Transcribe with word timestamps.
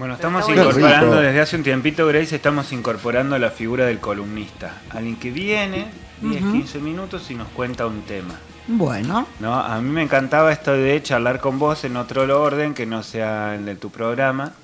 Bueno, 0.00 0.14
estamos 0.14 0.48
incorporando 0.48 1.10
rico. 1.10 1.20
desde 1.20 1.40
hace 1.42 1.56
un 1.56 1.62
tiempito, 1.62 2.06
Grace, 2.06 2.34
estamos 2.34 2.72
incorporando 2.72 3.38
la 3.38 3.50
figura 3.50 3.84
del 3.84 3.98
columnista. 3.98 4.80
Alguien 4.88 5.16
que 5.16 5.30
viene 5.30 5.88
10, 6.22 6.40
15 6.40 6.78
minutos 6.78 7.30
y 7.30 7.34
nos 7.34 7.48
cuenta 7.48 7.86
un 7.86 8.00
tema. 8.04 8.34
Bueno, 8.66 9.26
¿no? 9.40 9.52
A 9.52 9.78
mí 9.82 9.90
me 9.90 10.00
encantaba 10.00 10.52
esto 10.52 10.72
de 10.72 11.02
charlar 11.02 11.38
con 11.38 11.58
vos 11.58 11.84
en 11.84 11.98
otro 11.98 12.22
orden 12.42 12.72
que 12.72 12.86
no 12.86 13.02
sea 13.02 13.54
el 13.54 13.66
de 13.66 13.74
tu 13.74 13.90
programa. 13.90 14.54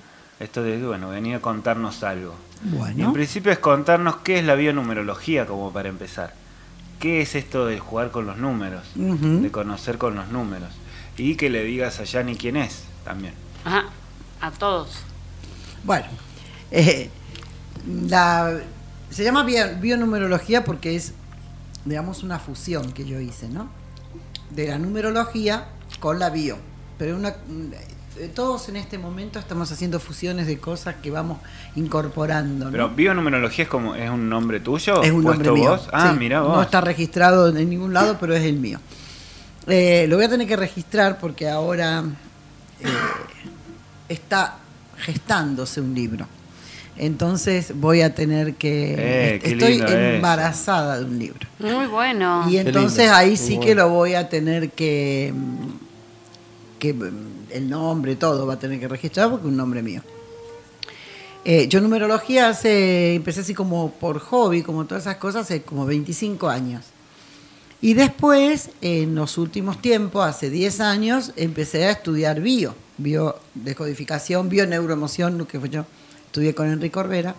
Esto 0.41 0.63
de, 0.63 0.83
bueno, 0.83 1.11
venir 1.11 1.37
a 1.37 1.41
contarnos 1.41 2.03
algo. 2.03 2.35
Y 2.65 2.69
en 2.69 2.79
bueno. 2.79 3.13
principio 3.13 3.53
es 3.53 3.59
contarnos 3.59 4.17
qué 4.25 4.39
es 4.39 4.45
la 4.47 4.55
bionumerología, 4.55 5.45
como 5.45 5.71
para 5.71 5.91
empezar. 5.91 6.33
¿Qué 6.99 7.21
es 7.21 7.35
esto 7.35 7.67
de 7.67 7.79
jugar 7.79 8.11
con 8.11 8.25
los 8.25 8.39
números? 8.39 8.91
De 8.95 9.51
conocer 9.51 9.99
con 9.99 10.15
los 10.15 10.29
números. 10.29 10.71
Y 11.19 11.35
que 11.35 11.51
le 11.51 11.63
digas 11.63 12.01
a 12.01 12.05
Yanni 12.05 12.37
quién 12.37 12.57
es 12.57 12.85
también. 13.05 13.35
Ajá, 13.67 13.85
a 14.41 14.51
todos. 14.51 15.05
Bueno, 15.87 16.07
eh, 16.71 17.09
la, 18.09 18.59
se 19.11 19.25
llama 19.25 19.45
bio- 19.45 19.77
bionumerología 19.81 20.65
porque 20.65 20.97
es, 20.97 21.13
digamos, 21.85 22.23
una 22.23 22.39
fusión 22.39 22.93
que 22.93 23.05
yo 23.07 23.21
hice, 23.21 23.49
¿no? 23.49 23.69
De 24.51 24.69
la 24.69 24.79
numerología 24.79 25.69
con 26.01 26.19
la 26.19 26.31
bio. 26.31 26.59
Pero 26.99 27.17
una, 27.17 27.29
eh, 28.19 28.31
todos 28.35 28.69
en 28.69 28.77
este 28.77 28.99
momento 28.99 29.39
estamos 29.39 29.71
haciendo 29.71 30.01
fusiones 30.01 30.47
de 30.47 30.59
cosas 30.59 30.97
que 31.03 31.11
vamos 31.11 31.39
incorporando, 31.77 32.65
¿no? 32.67 32.71
Pero 32.73 32.89
bionumerología 32.91 33.65
es 33.65 33.69
como 33.71 33.95
es 33.95 34.11
un 34.11 34.29
nombre 34.29 34.59
tuyo, 34.61 35.03
es 35.03 35.13
un 35.13 35.23
nombre 35.23 35.51
mío. 35.53 35.71
vos. 35.71 35.89
Ah, 35.93 36.11
sí. 36.13 36.19
mira 36.19 36.41
vos. 36.41 36.57
No 36.57 36.63
está 36.63 36.81
registrado 36.81 37.55
en 37.57 37.69
ningún 37.71 37.93
lado, 37.95 38.17
pero 38.19 38.35
es 38.35 38.45
el 38.45 38.57
mío. 38.57 38.81
Eh, 39.69 40.07
lo 40.09 40.17
voy 40.17 40.25
a 40.25 40.29
tener 40.29 40.47
que 40.49 40.57
registrar 40.57 41.19
porque 41.19 41.49
ahora 41.49 42.05
eh, 42.81 42.87
está 44.09 44.57
gestándose 44.99 45.81
un 45.81 45.95
libro. 45.95 46.27
Entonces 46.99 47.73
voy 47.75 48.01
a 48.01 48.15
tener 48.15 48.55
que... 48.55 48.95
Eh, 48.99 49.41
estoy 49.43 49.83
embarazada 49.87 50.99
de 50.99 51.05
un 51.05 51.19
libro. 51.19 51.47
Muy 51.59 51.87
bueno. 51.87 52.47
Y 52.49 52.57
entonces 52.57 53.11
ahí 53.11 53.31
muy 53.31 53.37
sí 53.37 53.61
que 53.61 53.75
lo 53.75 53.91
voy 53.91 54.15
a 54.15 54.29
tener 54.29 54.71
que... 54.71 55.33
que 56.79 56.95
el 57.51 57.71
nombre, 57.71 58.17
todo 58.17 58.47
va 58.47 58.55
a 58.55 58.59
tener 58.59 58.81
que 58.81 58.89
registrar 58.89 59.31
porque 59.31 59.47
es 59.47 59.51
un 59.51 59.57
nombre 59.57 59.83
mío. 59.83 60.03
Eh, 61.45 61.69
yo 61.69 61.81
numerología 61.81 62.49
hace, 62.49 63.15
empecé 63.15 63.41
así 63.41 63.55
como 63.55 63.93
por 63.93 64.19
hobby, 64.19 64.63
como 64.63 64.85
todas 64.85 65.05
esas 65.05 65.17
cosas, 65.17 65.43
hace 65.43 65.63
como 65.63 65.87
25 65.87 66.49
años. 66.49 66.87
Y 67.81 67.95
después, 67.95 68.71
en 68.81 69.15
los 69.15 69.39
últimos 69.39 69.81
tiempos, 69.81 70.27
hace 70.27 70.51
10 70.51 70.81
años, 70.81 71.33
empecé 71.37 71.85
a 71.85 71.93
estudiar 71.93 72.41
bio, 72.41 72.75
biodescodificación, 72.99 74.49
bioneuroemoción, 74.49 75.39
lo 75.39 75.47
que 75.47 75.61
yo 75.69 75.85
estudié 76.27 76.55
con 76.55 76.69
Enrique 76.69 76.99
Orbera. 76.99 77.35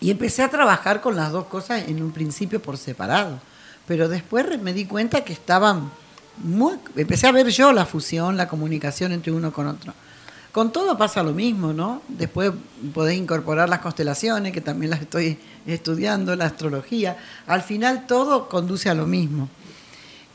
Y 0.00 0.10
empecé 0.10 0.42
a 0.42 0.50
trabajar 0.50 1.00
con 1.00 1.16
las 1.16 1.32
dos 1.32 1.46
cosas 1.46 1.88
en 1.88 2.02
un 2.02 2.12
principio 2.12 2.62
por 2.62 2.76
separado. 2.76 3.40
Pero 3.86 4.08
después 4.08 4.60
me 4.60 4.72
di 4.72 4.84
cuenta 4.84 5.24
que 5.24 5.32
estaban 5.32 5.90
muy... 6.38 6.74
Empecé 6.94 7.26
a 7.26 7.32
ver 7.32 7.48
yo 7.48 7.72
la 7.72 7.86
fusión, 7.86 8.36
la 8.36 8.48
comunicación 8.48 9.12
entre 9.12 9.32
uno 9.32 9.52
con 9.52 9.66
otro. 9.66 9.92
Con 10.52 10.72
todo 10.72 10.96
pasa 10.96 11.22
lo 11.22 11.32
mismo, 11.32 11.72
¿no? 11.72 12.02
Después 12.08 12.52
podés 12.94 13.16
incorporar 13.16 13.68
las 13.68 13.80
constelaciones, 13.80 14.52
que 14.52 14.60
también 14.60 14.90
las 14.90 15.00
estoy 15.00 15.38
estudiando, 15.66 16.34
la 16.36 16.46
astrología. 16.46 17.16
Al 17.46 17.62
final 17.62 18.06
todo 18.06 18.48
conduce 18.48 18.88
a 18.88 18.94
lo 18.94 19.06
mismo. 19.06 19.48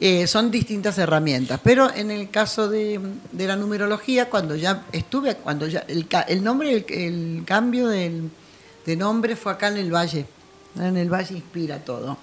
Eh, 0.05 0.27
son 0.27 0.51
distintas 0.51 0.97
herramientas, 0.97 1.61
pero 1.63 1.89
en 1.95 2.11
el 2.11 2.29
caso 2.29 2.67
de, 2.67 2.99
de 3.31 3.47
la 3.47 3.55
numerología, 3.55 4.29
cuando 4.29 4.53
ya 4.53 4.83
estuve, 4.91 5.37
cuando 5.37 5.65
ya 5.65 5.85
el, 5.87 6.43
nombre, 6.43 6.73
el, 6.73 6.85
el 6.93 7.43
cambio 7.45 7.87
del, 7.87 8.29
de 8.85 8.95
nombre 8.97 9.37
fue 9.37 9.53
acá 9.53 9.69
en 9.69 9.77
el 9.77 9.93
Valle, 9.95 10.25
en 10.77 10.97
el 10.97 11.07
Valle 11.09 11.35
inspira 11.35 11.79
todo. 11.79 12.17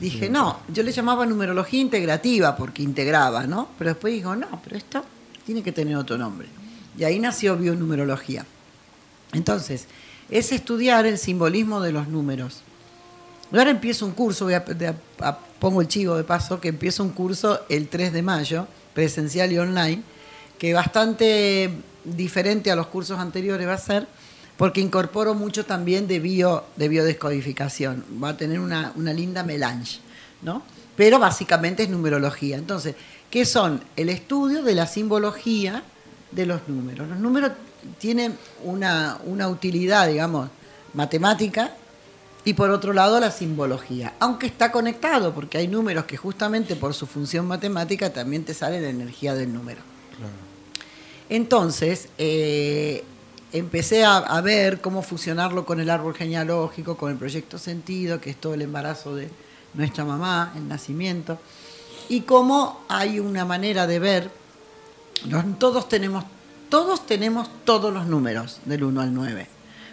Dije, 0.00 0.30
no, 0.30 0.60
yo 0.72 0.82
le 0.82 0.92
llamaba 0.92 1.26
numerología 1.26 1.80
integrativa 1.82 2.56
porque 2.56 2.82
integraba, 2.82 3.46
¿no? 3.46 3.68
Pero 3.78 3.90
después 3.90 4.14
digo, 4.14 4.34
no, 4.34 4.58
pero 4.64 4.78
esto 4.78 5.04
tiene 5.44 5.62
que 5.62 5.72
tener 5.72 5.96
otro 5.98 6.16
nombre. 6.16 6.48
Y 6.96 7.04
ahí 7.04 7.18
nació 7.18 7.54
bionumerología. 7.58 8.46
Entonces, 9.34 9.88
es 10.30 10.52
estudiar 10.52 11.04
el 11.04 11.18
simbolismo 11.18 11.82
de 11.82 11.92
los 11.92 12.08
números. 12.08 12.62
Ahora 13.52 13.68
empiezo 13.72 14.06
un 14.06 14.12
curso, 14.12 14.46
voy 14.46 14.54
a, 14.54 14.60
de 14.60 14.88
a- 14.88 14.94
a- 15.20 15.38
pongo 15.60 15.80
el 15.82 15.88
chivo 15.88 16.16
de 16.16 16.24
paso, 16.24 16.60
que 16.60 16.68
empiezo 16.68 17.04
un 17.04 17.10
curso 17.10 17.60
el 17.68 17.88
3 17.88 18.12
de 18.12 18.22
mayo, 18.22 18.66
presencial 18.94 19.52
y 19.52 19.58
online, 19.58 20.02
que 20.58 20.74
bastante 20.74 21.70
diferente 22.04 22.70
a 22.70 22.76
los 22.76 22.88
cursos 22.88 23.18
anteriores 23.18 23.68
va 23.68 23.74
a 23.74 23.78
ser, 23.78 24.06
porque 24.56 24.80
incorporo 24.80 25.34
mucho 25.34 25.64
también 25.64 26.08
de, 26.08 26.18
bio, 26.18 26.64
de 26.76 26.88
biodescodificación. 26.88 28.04
Va 28.22 28.30
a 28.30 28.36
tener 28.36 28.58
una, 28.58 28.92
una 28.96 29.12
linda 29.12 29.42
melange, 29.42 30.00
¿no? 30.42 30.62
Pero 30.96 31.18
básicamente 31.18 31.84
es 31.84 31.88
numerología. 31.88 32.56
Entonces, 32.56 32.94
¿qué 33.30 33.44
son? 33.44 33.82
El 33.96 34.08
estudio 34.08 34.62
de 34.62 34.74
la 34.74 34.86
simbología 34.86 35.82
de 36.30 36.46
los 36.46 36.68
números. 36.68 37.08
Los 37.08 37.18
números 37.18 37.52
tienen 37.98 38.36
una, 38.62 39.18
una 39.24 39.48
utilidad, 39.48 40.08
digamos, 40.08 40.50
matemática, 40.92 41.72
y 42.44 42.54
por 42.54 42.70
otro 42.70 42.92
lado 42.92 43.20
la 43.20 43.30
simbología, 43.30 44.14
aunque 44.18 44.46
está 44.46 44.72
conectado, 44.72 45.34
porque 45.34 45.58
hay 45.58 45.68
números 45.68 46.04
que 46.06 46.16
justamente 46.16 46.76
por 46.76 46.94
su 46.94 47.06
función 47.06 47.46
matemática 47.46 48.12
también 48.12 48.44
te 48.44 48.54
sale 48.54 48.80
la 48.80 48.88
energía 48.88 49.34
del 49.34 49.52
número. 49.52 49.80
Entonces, 51.28 52.08
eh, 52.18 53.04
empecé 53.52 54.04
a, 54.04 54.16
a 54.16 54.40
ver 54.40 54.80
cómo 54.80 55.02
fusionarlo 55.02 55.64
con 55.64 55.80
el 55.80 55.90
árbol 55.90 56.14
genealógico, 56.14 56.96
con 56.96 57.12
el 57.12 57.18
proyecto 57.18 57.58
sentido, 57.58 58.20
que 58.20 58.30
es 58.30 58.36
todo 58.36 58.54
el 58.54 58.62
embarazo 58.62 59.14
de 59.14 59.28
nuestra 59.74 60.04
mamá, 60.04 60.52
el 60.56 60.66
nacimiento, 60.66 61.38
y 62.08 62.22
cómo 62.22 62.80
hay 62.88 63.20
una 63.20 63.44
manera 63.44 63.86
de 63.86 63.98
ver, 63.98 64.30
todos 65.58 65.88
tenemos, 65.88 66.24
todos 66.68 67.06
tenemos 67.06 67.48
todos 67.64 67.92
los 67.92 68.06
números 68.06 68.60
del 68.64 68.82
1 68.82 69.00
al 69.00 69.14
9, 69.14 69.46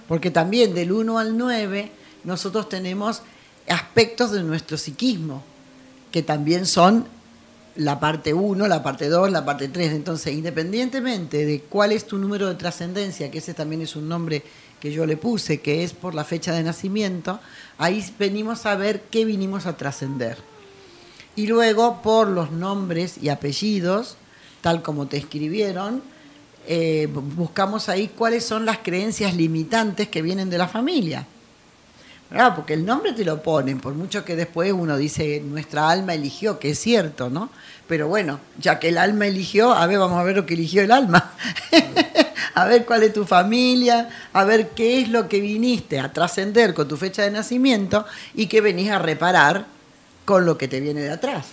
porque 0.07 0.31
también 0.31 0.73
del 0.73 0.91
1 0.91 1.19
al 1.19 1.37
9 1.37 1.91
nosotros 2.23 2.69
tenemos 2.69 3.21
aspectos 3.69 4.31
de 4.31 4.43
nuestro 4.43 4.77
psiquismo, 4.77 5.43
que 6.11 6.21
también 6.23 6.65
son 6.65 7.05
la 7.75 7.99
parte 7.99 8.33
1, 8.33 8.67
la 8.67 8.81
parte 8.81 9.07
2, 9.09 9.31
la 9.31 9.45
parte 9.45 9.67
3. 9.67 9.91
Entonces, 9.93 10.33
independientemente 10.33 11.45
de 11.45 11.61
cuál 11.61 11.91
es 11.91 12.05
tu 12.07 12.17
número 12.17 12.47
de 12.47 12.55
trascendencia, 12.55 13.29
que 13.29 13.37
ese 13.37 13.53
también 13.53 13.81
es 13.81 13.95
un 13.95 14.07
nombre 14.09 14.43
que 14.79 14.91
yo 14.91 15.05
le 15.05 15.17
puse, 15.17 15.59
que 15.61 15.83
es 15.83 15.93
por 15.93 16.15
la 16.15 16.23
fecha 16.23 16.53
de 16.53 16.63
nacimiento, 16.63 17.39
ahí 17.77 18.03
venimos 18.17 18.65
a 18.65 18.75
ver 18.75 19.01
qué 19.11 19.25
vinimos 19.25 19.65
a 19.65 19.75
trascender. 19.77 20.37
Y 21.35 21.45
luego, 21.47 22.01
por 22.01 22.27
los 22.27 22.51
nombres 22.51 23.17
y 23.21 23.29
apellidos, 23.29 24.17
tal 24.61 24.81
como 24.81 25.07
te 25.07 25.17
escribieron, 25.17 26.01
eh, 26.67 27.07
bu- 27.13 27.21
buscamos 27.35 27.89
ahí 27.89 28.07
cuáles 28.07 28.43
son 28.43 28.65
las 28.65 28.79
creencias 28.79 29.35
limitantes 29.35 30.07
que 30.07 30.21
vienen 30.23 30.49
de 30.49 30.57
la 30.57 30.67
familia. 30.67 31.27
¿Verdad? 32.29 32.55
Porque 32.55 32.73
el 32.73 32.85
nombre 32.85 33.13
te 33.13 33.23
lo 33.23 33.41
ponen, 33.41 33.79
por 33.79 33.93
mucho 33.93 34.25
que 34.25 34.35
después 34.35 34.71
uno 34.73 34.97
dice 34.97 35.41
nuestra 35.41 35.89
alma 35.89 36.13
eligió, 36.13 36.59
que 36.59 36.71
es 36.71 36.79
cierto, 36.79 37.29
¿no? 37.29 37.49
Pero 37.87 38.07
bueno, 38.07 38.39
ya 38.59 38.79
que 38.79 38.89
el 38.89 38.97
alma 38.97 39.27
eligió, 39.27 39.73
a 39.73 39.85
ver, 39.87 39.99
vamos 39.99 40.19
a 40.19 40.23
ver 40.23 40.35
lo 40.35 40.45
que 40.45 40.55
eligió 40.55 40.81
el 40.81 40.91
alma. 40.91 41.31
a 42.53 42.65
ver 42.65 42.85
cuál 42.85 43.03
es 43.03 43.13
tu 43.13 43.25
familia, 43.25 44.09
a 44.33 44.43
ver 44.43 44.69
qué 44.69 45.01
es 45.01 45.09
lo 45.09 45.29
que 45.29 45.39
viniste 45.39 45.99
a 45.99 46.11
trascender 46.11 46.73
con 46.73 46.87
tu 46.87 46.97
fecha 46.97 47.23
de 47.23 47.31
nacimiento 47.31 48.05
y 48.33 48.47
qué 48.47 48.61
venís 48.61 48.89
a 48.89 48.99
reparar 48.99 49.67
con 50.25 50.45
lo 50.45 50.57
que 50.57 50.67
te 50.67 50.79
viene 50.79 51.01
de 51.01 51.11
atrás. 51.11 51.45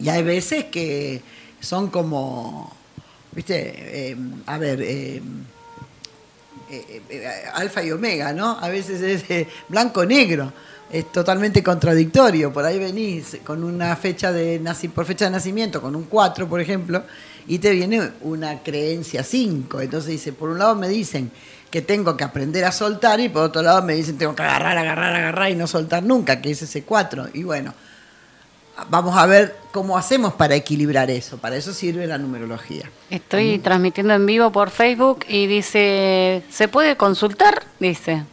Y 0.00 0.08
hay 0.08 0.22
veces 0.22 0.66
que 0.66 1.22
son 1.60 1.90
como, 1.90 2.74
viste, 3.32 4.10
Eh, 4.10 4.16
a 4.46 4.56
ver, 4.58 4.80
eh, 4.80 5.20
eh, 6.70 7.02
eh, 7.08 7.28
alfa 7.54 7.82
y 7.82 7.90
omega, 7.90 8.32
¿no? 8.32 8.58
A 8.60 8.68
veces 8.68 9.00
es 9.00 9.30
eh, 9.30 9.48
blanco-negro, 9.68 10.52
es 10.90 11.10
totalmente 11.10 11.62
contradictorio. 11.62 12.52
Por 12.52 12.64
ahí 12.64 12.78
venís 12.78 13.38
con 13.44 13.64
una 13.64 13.96
fecha 13.96 14.32
de 14.32 14.60
por 14.94 15.06
fecha 15.06 15.26
de 15.26 15.30
nacimiento, 15.30 15.80
con 15.80 15.96
un 15.96 16.04
4, 16.04 16.48
por 16.48 16.60
ejemplo, 16.60 17.04
y 17.46 17.58
te 17.58 17.70
viene 17.70 18.10
una 18.20 18.62
creencia 18.62 19.22
5. 19.22 19.80
Entonces 19.80 20.10
dice, 20.10 20.32
por 20.32 20.50
un 20.50 20.58
lado 20.58 20.74
me 20.74 20.88
dicen 20.88 21.30
que 21.70 21.82
tengo 21.82 22.16
que 22.16 22.24
aprender 22.24 22.64
a 22.64 22.72
soltar 22.72 23.20
y 23.20 23.28
por 23.28 23.42
otro 23.42 23.62
lado 23.62 23.82
me 23.82 23.94
dicen 23.94 24.16
tengo 24.16 24.34
que 24.34 24.42
agarrar, 24.42 24.78
agarrar, 24.78 25.14
agarrar 25.14 25.50
y 25.50 25.54
no 25.54 25.66
soltar 25.66 26.02
nunca, 26.02 26.40
que 26.40 26.50
es 26.50 26.62
ese 26.62 26.82
4. 26.82 27.28
Y 27.34 27.42
bueno, 27.42 27.74
vamos 28.88 29.16
a 29.16 29.26
ver 29.26 29.56
cómo 29.72 29.96
hacemos 29.98 30.34
para 30.34 30.54
equilibrar 30.54 31.10
eso. 31.10 31.38
Para 31.38 31.56
eso 31.56 31.72
sirve 31.72 32.06
la 32.06 32.18
numerología. 32.18 32.90
Estoy 33.10 33.58
transmitiendo 33.58 34.14
en 34.14 34.26
vivo 34.26 34.50
por 34.52 34.70
Facebook 34.70 35.24
y 35.28 35.46
dice, 35.46 36.42
¿se 36.50 36.68
puede 36.68 36.96
consultar? 36.96 37.62
Dice. 37.80 38.24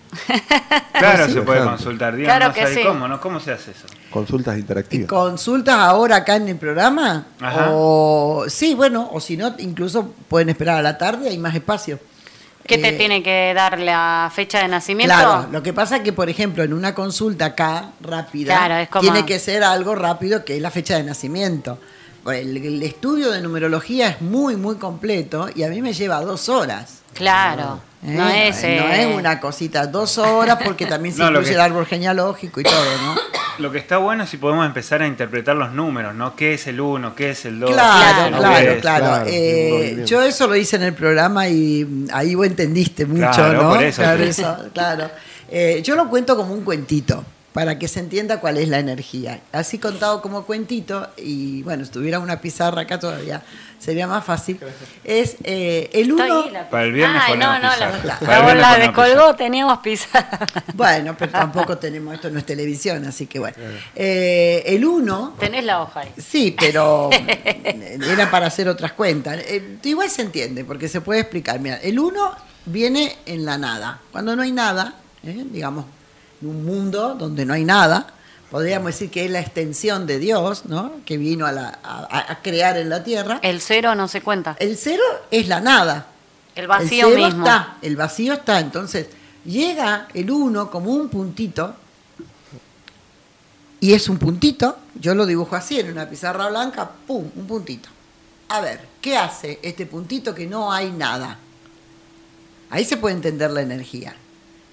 Claro, 0.93 1.25
Sí, 1.27 1.33
se 1.33 1.41
puede 1.41 1.59
claro. 1.59 1.71
consultar. 1.75 2.15
Díganos 2.15 2.53
Claro 2.53 2.69
que 2.69 2.75
sí. 2.75 2.87
cómo, 2.87 3.07
¿no? 3.07 3.19
¿Cómo 3.19 3.39
se 3.39 3.51
hace 3.51 3.71
eso? 3.71 3.85
Consultas 4.09 4.57
interactivas. 4.57 5.07
¿Consultas 5.09 5.75
ahora 5.75 6.17
acá 6.17 6.37
en 6.37 6.47
el 6.49 6.55
programa? 6.57 7.25
Ajá. 7.41 7.67
O, 7.71 8.45
sí, 8.47 8.73
bueno, 8.75 9.09
o 9.11 9.19
si 9.19 9.35
no, 9.35 9.53
incluso 9.57 10.13
pueden 10.29 10.49
esperar 10.49 10.77
a 10.77 10.81
la 10.81 10.97
tarde, 10.97 11.29
hay 11.29 11.37
más 11.37 11.53
espacio. 11.53 11.99
¿Qué 12.67 12.77
te 12.79 12.89
Eh, 12.89 12.93
tiene 12.93 13.21
que 13.21 13.53
dar 13.55 13.79
la 13.79 14.31
fecha 14.33 14.59
de 14.59 14.67
nacimiento? 14.67 15.13
Claro, 15.13 15.47
lo 15.51 15.61
que 15.61 15.71
pasa 15.73 15.97
es 15.97 16.01
que, 16.03 16.13
por 16.13 16.29
ejemplo, 16.29 16.63
en 16.63 16.73
una 16.73 16.95
consulta 16.95 17.45
acá, 17.45 17.91
rápida, 18.01 18.57
Claro, 18.57 18.75
es 18.75 18.89
como- 18.89 19.01
tiene 19.01 19.25
que 19.25 19.37
ser 19.39 19.63
algo 19.63 19.93
rápido 19.95 20.43
que 20.43 20.55
es 20.55 20.61
la 20.61 20.71
fecha 20.71 20.95
de 20.97 21.03
nacimiento. 21.03 21.79
El, 22.25 22.57
el 22.57 22.81
estudio 22.81 23.29
de 23.31 23.41
numerología 23.41 24.07
es 24.09 24.21
muy, 24.21 24.55
muy 24.55 24.77
completo 24.77 25.47
y 25.53 25.61
a 25.61 25.67
mí 25.67 25.81
me 25.83 25.93
lleva 25.93 26.19
dos 26.21 26.49
horas. 26.49 27.01
Claro. 27.13 27.79
¿eh? 28.03 28.07
No 28.07 28.27
es. 28.29 28.55
no 28.63 28.67
eh, 28.67 29.09
es 29.11 29.15
una 29.15 29.39
cosita, 29.39 29.85
dos 29.85 30.17
horas 30.17 30.57
porque 30.65 30.87
también 30.87 31.13
se 31.13 31.21
No, 31.21 31.27
incluye 31.29 31.49
que- 31.49 31.53
el 31.53 31.61
árbol 31.61 31.85
genealógico 31.85 32.59
y 32.61 32.63
todo, 32.63 32.97
¿no? 33.03 33.15
Lo 33.59 33.71
que 33.71 33.77
está 33.77 33.97
bueno 33.97 34.23
es 34.23 34.29
si 34.29 34.37
podemos 34.37 34.65
empezar 34.65 35.01
a 35.01 35.07
interpretar 35.07 35.55
los 35.55 35.71
números, 35.71 36.13
¿no? 36.15 36.35
¿Qué 36.35 36.53
es 36.55 36.67
el 36.67 36.79
1? 36.81 37.15
¿Qué 37.15 37.31
es 37.31 37.45
el 37.45 37.59
2? 37.59 37.71
Claro, 37.71 38.37
Claro, 38.37 38.81
claro, 38.81 39.23
Eh, 39.27 40.03
yo 40.05 40.21
eso 40.21 40.47
lo 40.47 40.55
hice 40.55 40.75
en 40.75 40.83
el 40.83 40.93
programa 40.93 41.47
y 41.47 41.85
mm, 41.85 42.07
ahí 42.13 42.35
vos 42.35 42.47
entendiste 42.47 43.05
mucho, 43.05 43.31
Claro, 43.31 43.63
¿no? 43.63 43.69
por 43.69 43.83
eso. 43.83 44.01
Claro, 44.01 44.23
eso, 44.23 44.57
claro. 44.73 45.09
Eh, 45.49 45.81
yo 45.83 45.95
lo 45.95 46.09
cuento 46.09 46.35
como 46.35 46.53
un 46.53 46.63
cuentito, 46.63 47.23
para 47.55 47.79
que 47.79 47.87
se 47.87 48.01
entienda 48.01 48.41
cuál 48.41 48.57
es 48.57 48.67
la 48.67 48.79
energía. 48.79 49.39
Así 49.53 49.79
contado 49.79 50.21
como 50.21 50.43
cuentito, 50.45 51.07
y 51.15 51.63
bueno, 51.63 51.85
si 51.85 51.91
tuviera 51.91 52.19
una 52.19 52.41
pizarra 52.41 52.81
acá 52.81 52.99
todavía 52.99 53.41
sería 53.79 54.07
más 54.07 54.25
fácil. 54.25 54.59
Es 55.05 55.37
eh, 55.45 55.89
el 55.93 56.11
uno. 56.11 56.49
la- 56.51 56.69
Para 56.69 56.83
el 56.83 56.91
viernes 56.91 57.21
Ay, 57.25 57.37
no, 57.37 57.53
no, 57.57 57.69
pizarra. 57.71 58.53
la, 58.55 58.77
descolgó, 58.77 59.13
pizarra. 59.13 59.35
teníamos 59.37 59.79
pizarra. 59.79 60.39
Bueno, 60.73 61.15
pero 61.17 61.31
tampoco 61.31 61.77
tenemos 61.77 62.13
esto, 62.15 62.29
no 62.29 62.39
es 62.39 62.45
televisión, 62.45 63.05
así 63.05 63.25
que 63.25 63.39
bueno. 63.39 63.55
Eh, 63.95 64.61
el 64.65 64.83
uno. 64.83 65.33
Tenés 65.39 65.63
la 65.63 65.81
hoja 65.81 66.01
ahí. 66.01 66.11
Sí, 66.17 66.53
pero 66.59 67.09
era 67.63 68.29
para 68.29 68.47
hacer 68.47 68.67
otras 68.67 68.91
cuentas. 68.91 69.37
Eh, 69.47 69.77
igual 69.83 70.09
se 70.09 70.23
entiende, 70.23 70.65
porque 70.65 70.89
se 70.89 70.99
puede 70.99 71.21
explicar. 71.21 71.61
Mira, 71.61 71.77
el 71.77 71.99
uno 71.99 72.33
viene 72.65 73.15
en 73.25 73.45
la 73.45 73.57
nada. 73.57 74.01
Cuando 74.11 74.35
no 74.35 74.41
hay 74.41 74.51
nada, 74.51 74.95
¿eh? 75.23 75.45
digamos, 75.49 75.85
un 76.41 76.65
mundo 76.65 77.15
donde 77.15 77.45
no 77.45 77.53
hay 77.53 77.65
nada, 77.65 78.07
podríamos 78.51 78.87
decir 78.87 79.09
que 79.09 79.25
es 79.25 79.31
la 79.31 79.39
extensión 79.39 80.05
de 80.07 80.19
Dios, 80.19 80.65
¿no? 80.65 80.93
Que 81.05 81.17
vino 81.17 81.45
a, 81.45 81.51
la- 81.51 81.79
a- 81.83 82.31
a 82.31 82.41
crear 82.41 82.77
en 82.77 82.89
la 82.89 83.03
tierra. 83.03 83.39
El 83.41 83.61
cero 83.61 83.95
no 83.95 84.07
se 84.07 84.21
cuenta. 84.21 84.55
El 84.59 84.77
cero 84.77 85.03
es 85.31 85.47
la 85.47 85.59
nada. 85.61 86.07
El 86.55 86.67
vacío 86.67 87.07
el 87.07 87.13
cero 87.15 87.25
mismo. 87.27 87.45
está, 87.45 87.77
el 87.81 87.95
vacío 87.95 88.33
está. 88.33 88.59
Entonces, 88.59 89.07
llega 89.43 90.07
el 90.13 90.29
uno 90.31 90.69
como 90.71 90.91
un 90.91 91.09
puntito, 91.09 91.75
y 93.79 93.93
es 93.93 94.09
un 94.09 94.17
puntito, 94.17 94.77
yo 94.99 95.13
lo 95.13 95.25
dibujo 95.25 95.55
así 95.55 95.79
en 95.79 95.91
una 95.91 96.09
pizarra 96.09 96.47
blanca, 96.49 96.89
pum, 97.05 97.29
un 97.35 97.45
puntito. 97.45 97.89
A 98.49 98.61
ver, 98.61 98.79
¿qué 99.01 99.17
hace 99.17 99.59
este 99.61 99.85
puntito 99.85 100.33
que 100.33 100.47
no 100.47 100.71
hay 100.71 100.91
nada? 100.91 101.37
Ahí 102.69 102.85
se 102.85 102.97
puede 102.97 103.15
entender 103.15 103.51
la 103.51 103.61
energía. 103.61 104.15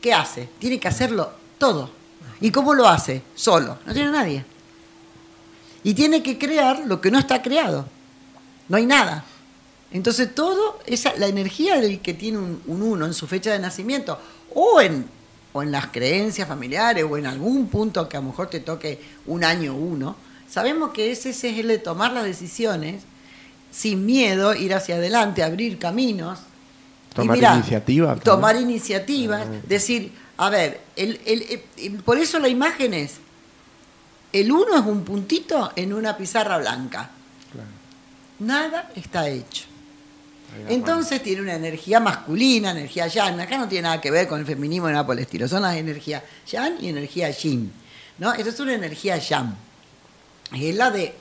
¿Qué 0.01 0.15
hace? 0.15 0.49
Tiene 0.59 0.79
que 0.81 0.89
hacerlo 0.89 1.31
todo. 1.63 1.89
¿Y 2.41 2.51
cómo 2.51 2.75
lo 2.75 2.89
hace? 2.89 3.23
Solo, 3.37 3.79
no 3.87 3.95
tiene 3.95 4.11
nadie. 4.11 4.45
Y 5.85 5.95
tiene 5.95 6.21
que 6.21 6.37
crear 6.37 6.81
lo 6.87 7.01
que 7.01 7.09
no 7.09 7.21
está 7.21 7.41
creado. 7.41 7.87
No 8.69 8.79
hay 8.79 8.85
nada. 8.85 9.25
Entonces 9.93 10.35
todo, 10.35 10.81
esa, 10.87 11.15
la 11.19 11.29
energía 11.29 11.81
del 11.81 12.01
que 12.01 12.15
tiene 12.15 12.39
un, 12.39 12.61
un 12.67 12.83
uno 12.83 13.07
en 13.07 13.15
su 13.15 13.29
fecha 13.29 13.53
de 13.53 13.61
nacimiento, 13.61 14.19
o 14.53 14.81
en, 14.81 15.07
o 15.53 15.63
en 15.63 15.71
las 15.71 15.87
creencias 15.87 16.49
familiares, 16.49 17.07
o 17.09 17.17
en 17.17 17.27
algún 17.27 17.69
punto 17.69 18.09
que 18.09 18.17
a 18.17 18.21
lo 18.21 18.27
mejor 18.27 18.49
te 18.49 18.59
toque 18.59 19.01
un 19.27 19.45
año 19.45 19.77
uno, 19.77 20.17
sabemos 20.49 20.91
que 20.91 21.13
ese, 21.13 21.31
ese 21.31 21.51
es 21.51 21.59
el 21.61 21.69
de 21.69 21.79
tomar 21.79 22.13
las 22.13 22.25
decisiones 22.25 23.05
sin 23.71 24.05
miedo, 24.05 24.53
ir 24.53 24.75
hacia 24.75 24.97
adelante, 24.97 25.45
abrir 25.45 25.79
caminos. 25.79 26.41
Tomar 27.15 27.37
mirá, 27.37 27.55
iniciativa 27.55 28.09
también. 28.09 28.25
Tomar 28.25 28.57
iniciativas, 28.57 29.47
decir, 29.69 30.11
a 30.47 30.51
ver, 30.51 30.81
el, 30.97 31.21
el- 31.25 32.03
por 32.03 32.19
eso 32.19 32.39
la 32.39 32.49
imagen 32.49 32.95
es, 32.95 33.15
el 34.33 34.51
uno 34.51 34.77
es 34.77 34.85
un 34.85 35.05
puntito 35.05 35.73
en 35.77 35.93
una 35.93 36.17
pizarra 36.17 36.59
blanca. 36.59 37.11
Claro. 37.53 37.69
Nada 38.41 38.91
está 38.97 39.29
hecho. 39.29 39.65
Entonces 40.69 41.23
tiene 41.23 41.41
una 41.43 41.55
energía 41.55 41.99
masculina, 42.01 42.73
energía 42.73 43.07
yang. 43.07 43.41
Acá 43.41 43.57
no 43.57 43.69
tiene 43.69 43.83
nada 43.89 44.01
que 44.01 44.11
ver 44.11 44.29
con 44.29 44.39
el 44.41 44.45
feminismo 44.47 44.87
ni 44.89 44.93
nada 44.93 45.07
por 45.07 45.17
el 45.17 45.23
estilo. 45.23 45.49
Son 45.49 45.63
las 45.63 45.77
energías 45.77 46.23
yang 46.51 46.75
y 46.81 46.89
energía 46.89 47.31
yin. 47.31 47.73
¿no? 48.19 48.33
Esta 48.35 48.51
es 48.51 48.61
una 48.61 48.75
energía 48.75 49.17
yang. 49.17 49.55
Es 50.55 50.75
la 50.75 50.91
de, 50.91 51.15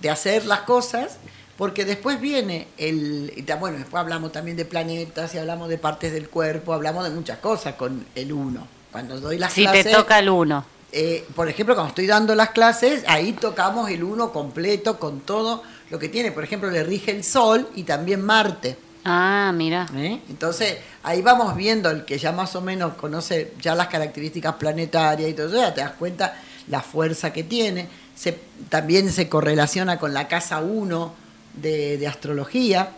de 0.00 0.10
hacer 0.10 0.46
las 0.46 0.60
cosas, 0.60 1.18
porque 1.60 1.84
después 1.84 2.18
viene 2.18 2.68
el. 2.78 3.34
y 3.36 3.42
Bueno, 3.42 3.76
después 3.76 4.00
hablamos 4.00 4.32
también 4.32 4.56
de 4.56 4.64
planetas 4.64 5.34
y 5.34 5.38
hablamos 5.38 5.68
de 5.68 5.76
partes 5.76 6.10
del 6.10 6.30
cuerpo, 6.30 6.72
hablamos 6.72 7.04
de 7.04 7.10
muchas 7.10 7.36
cosas 7.36 7.74
con 7.74 8.06
el 8.14 8.32
uno. 8.32 8.66
Cuando 8.90 9.20
doy 9.20 9.36
las 9.36 9.52
Si 9.52 9.64
clases. 9.64 9.84
te 9.84 9.92
toca 9.92 10.20
el 10.20 10.30
uno. 10.30 10.64
Eh, 10.90 11.22
por 11.36 11.50
ejemplo, 11.50 11.74
cuando 11.74 11.90
estoy 11.90 12.06
dando 12.06 12.34
las 12.34 12.48
clases, 12.52 13.04
ahí 13.06 13.32
tocamos 13.34 13.90
el 13.90 14.02
uno 14.02 14.32
completo 14.32 14.98
con 14.98 15.20
todo 15.20 15.62
lo 15.90 15.98
que 15.98 16.08
tiene. 16.08 16.32
Por 16.32 16.44
ejemplo, 16.44 16.70
le 16.70 16.82
rige 16.82 17.10
el 17.10 17.22
Sol 17.22 17.68
y 17.74 17.82
también 17.82 18.24
Marte. 18.24 18.78
Ah, 19.04 19.52
mira. 19.54 19.86
¿eh? 19.94 20.18
Entonces, 20.30 20.78
ahí 21.02 21.20
vamos 21.20 21.54
viendo 21.56 21.90
el 21.90 22.06
que 22.06 22.16
ya 22.16 22.32
más 22.32 22.56
o 22.56 22.62
menos 22.62 22.94
conoce 22.94 23.52
ya 23.60 23.74
las 23.74 23.88
características 23.88 24.54
planetarias 24.54 25.28
y 25.28 25.34
todo 25.34 25.48
eso, 25.48 25.56
ya 25.56 25.74
te 25.74 25.82
das 25.82 25.92
cuenta 25.92 26.40
la 26.68 26.80
fuerza 26.80 27.34
que 27.34 27.44
tiene. 27.44 27.86
Se, 28.16 28.40
también 28.70 29.12
se 29.12 29.28
correlaciona 29.28 29.98
con 29.98 30.14
la 30.14 30.26
casa 30.26 30.60
1 30.60 31.28
de, 31.54 31.98
de 31.98 32.06
astrología. 32.06 32.90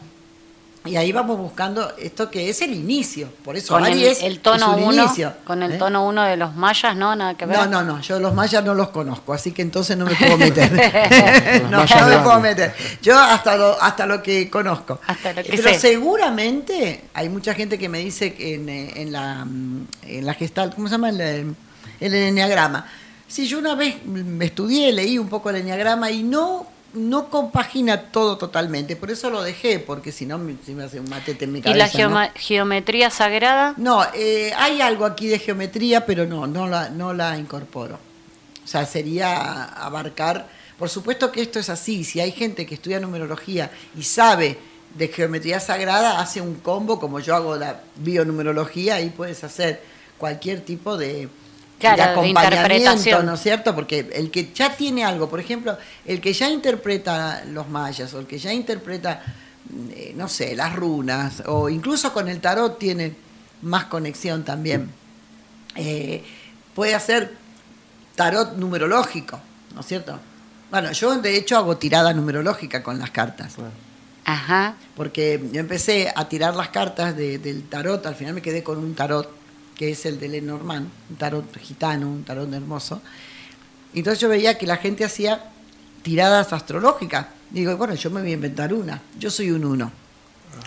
Y 0.85 0.97
ahí 0.97 1.13
vamos 1.13 1.39
buscando 1.39 1.93
esto 1.97 2.29
que 2.29 2.51
es 2.51 2.61
el 2.61 2.75
inicio. 2.75 3.29
Por 3.45 3.57
eso 3.57 3.75
Con 3.75 3.87
el, 3.87 3.93
Aries 3.93 4.21
el 4.21 4.41
tono 4.41 4.73
es 4.73 4.83
un 4.83 4.89
1, 4.89 5.05
inicio, 5.05 5.33
con 5.45 5.63
el 5.63 5.73
¿eh? 5.73 5.79
tono 5.79 6.09
1 6.09 6.23
de 6.25 6.37
los 6.37 6.57
mayas, 6.57 6.97
¿no? 6.97 7.15
Nada 7.15 7.35
que 7.37 7.47
ver. 7.47 7.57
No, 7.57 7.67
no, 7.67 7.83
no, 7.85 8.01
yo 8.01 8.19
los 8.19 8.35
mayas 8.35 8.65
no 8.65 8.75
los 8.75 8.89
conozco, 8.89 9.33
así 9.33 9.53
que 9.53 9.63
entonces 9.63 9.97
no 9.97 10.07
me 10.07 10.15
puedo 10.17 10.37
meter. 10.37 10.73
No, 11.71 11.85
no 11.85 12.07
de 12.09 12.17
me 12.17 12.23
puedo 12.23 12.41
meter. 12.41 12.75
Yo 13.01 13.17
hasta 13.17 13.57
lo, 13.57 13.81
hasta 13.81 14.07
lo 14.07 14.23
que 14.23 14.51
conozco. 14.51 14.99
Hasta 15.07 15.33
lo 15.33 15.45
que 15.45 15.51
Pero 15.51 15.69
sé. 15.69 15.79
seguramente 15.79 17.05
hay 17.15 17.29
mucha 17.29 17.55
gente 17.55 17.79
que 17.79 17.89
me 17.89 17.99
dice 17.99 18.35
que 18.35 18.55
en, 18.55 18.69
eh, 18.69 18.93
en 18.97 19.13
la, 19.13 19.45
mm, 19.45 19.87
en 20.03 20.27
la 20.27 20.35
gestal, 20.35 20.75
¿cómo 20.75 20.89
se 20.89 20.95
llama? 20.95 21.11
El, 21.11 21.21
eh, 21.21 21.47
el 22.01 22.15
enneagrama. 22.15 22.87
Si 23.29 23.47
yo 23.47 23.61
una 23.61 23.77
vez 23.77 24.05
me 24.05 24.47
estudié, 24.47 24.93
leí 24.93 25.17
un 25.17 25.29
poco 25.29 25.49
el 25.51 25.57
enneagrama 25.57 26.11
y 26.11 26.25
no 26.25 26.67
no 26.95 27.31
compagina 27.31 28.11
todo 28.11 28.37
totalmente, 28.37 28.97
por 28.97 29.11
eso 29.11 29.31
lo 29.31 29.43
dejé, 29.43 29.79
porque 29.79 30.13
si 30.13 30.27
no 30.27 30.39
me, 30.39 30.57
se 30.65 30.73
me 30.73 30.85
hace 30.85 31.01
un 31.01 31.09
matete 31.09 31.45
en 31.47 31.53
mi 31.53 31.59
¿Y 31.61 31.63
cabeza. 31.63 31.79
la 31.79 31.87
¿no? 31.87 31.93
geoma- 31.93 32.33
geometría 32.35 33.11
sagrada? 33.11 33.75
No, 33.79 34.05
eh, 34.15 34.53
hay 34.57 34.81
algo 34.81 35.05
aquí 35.07 35.27
de 35.29 35.39
geometría, 35.39 36.05
pero 36.07 36.27
no, 36.27 36.47
no 36.47 36.67
la, 36.69 36.91
no 36.91 37.13
la 37.15 37.39
incorporo. 37.39 37.99
O 38.65 38.67
sea, 38.67 38.85
sería 38.87 39.65
abarcar. 39.65 40.49
Por 40.79 40.89
supuesto 40.89 41.33
que 41.33 41.43
esto 41.43 41.59
es 41.59 41.69
así. 41.71 42.05
Si 42.05 42.21
hay 42.21 42.33
gente 42.33 42.67
que 42.67 42.75
estudia 42.75 43.01
numerología 43.01 43.71
y 43.99 44.03
sabe 44.03 44.59
de 44.95 45.09
geometría 45.09 45.59
sagrada, 45.61 46.21
hace 46.21 46.41
un 46.41 46.57
combo, 46.57 47.01
como 47.01 47.19
yo 47.21 47.35
hago 47.35 47.57
la 47.57 47.81
bionumerología, 47.97 48.97
ahí 48.97 49.11
puedes 49.11 49.43
hacer 49.45 49.83
cualquier 50.19 50.61
tipo 50.61 50.97
de, 50.97 51.29
Claro, 51.83 51.97
de 51.97 52.03
de 52.03 52.11
acompañamiento, 52.13 52.65
interpretación. 52.75 53.27
¿no 53.27 53.35
es 53.35 53.41
cierto? 53.43 53.75
Porque 53.75 54.11
el 54.15 54.31
que 54.31 54.51
ya 54.55 54.75
tiene 54.75 55.05
algo, 55.05 55.29
por 55.29 55.39
ejemplo, 55.41 55.77
el 56.07 56.21
que 56.21 56.33
ya 56.33 56.49
interpreta 56.49 57.45
los 57.47 57.69
mayas 57.69 58.15
o 58.15 58.21
el 58.21 58.27
que 58.27 58.39
ya 58.39 58.53
interpreta, 58.53 59.23
eh, 59.91 60.13
no 60.17 60.29
sé, 60.29 60.57
las 60.57 60.75
runas, 60.75 61.43
o 61.47 61.69
incluso 61.69 62.13
con 62.13 62.29
el 62.29 62.41
tarot 62.41 62.79
tiene 62.79 63.15
más 63.63 63.85
conexión 63.85 64.45
también. 64.45 64.91
Eh, 65.77 66.25
puede 66.75 66.95
hacer 66.95 67.35
tarot 68.17 68.57
numerológico, 68.57 69.39
¿no 69.75 69.81
es 69.81 69.87
cierto? 69.87 70.19
Bueno, 70.71 70.91
yo 70.93 71.15
de 71.17 71.37
hecho 71.37 71.57
hago 71.57 71.77
tirada 71.77 72.13
numerológica 72.15 72.83
con 72.83 72.99
las 72.99 73.11
cartas. 73.11 73.55
Ajá. 74.25 74.75
Porque 74.97 75.43
yo 75.53 75.61
empecé 75.61 76.13
a 76.15 76.29
tirar 76.29 76.55
las 76.55 76.69
cartas 76.69 77.17
de- 77.17 77.39
del 77.39 77.65
tarot, 77.69 78.05
al 78.07 78.15
final 78.15 78.35
me 78.35 78.43
quedé 78.43 78.63
con 78.63 78.79
un 78.79 78.95
tarot, 78.95 79.29
que 79.77 79.91
es 79.91 80.07
el 80.07 80.19
de 80.21 80.29
Lenormand, 80.29 80.89
un 81.11 81.17
tarot 81.17 81.59
gitano, 81.59 82.09
un 82.09 82.25
tarot 82.25 82.53
hermoso. 82.53 83.03
Entonces 83.95 84.21
yo 84.21 84.29
veía 84.29 84.57
que 84.59 84.67
la 84.67 84.77
gente 84.77 85.05
hacía 85.05 85.43
tiradas 86.03 86.53
astrológicas. 86.53 87.27
Digo, 87.51 87.77
bueno, 87.77 87.95
yo 87.95 88.11
me 88.11 88.21
voy 88.21 88.31
a 88.31 88.35
inventar 88.35 88.73
una. 88.73 89.01
Yo 89.19 89.31
soy 89.31 89.51
un 89.51 89.65
uno. 89.65 89.93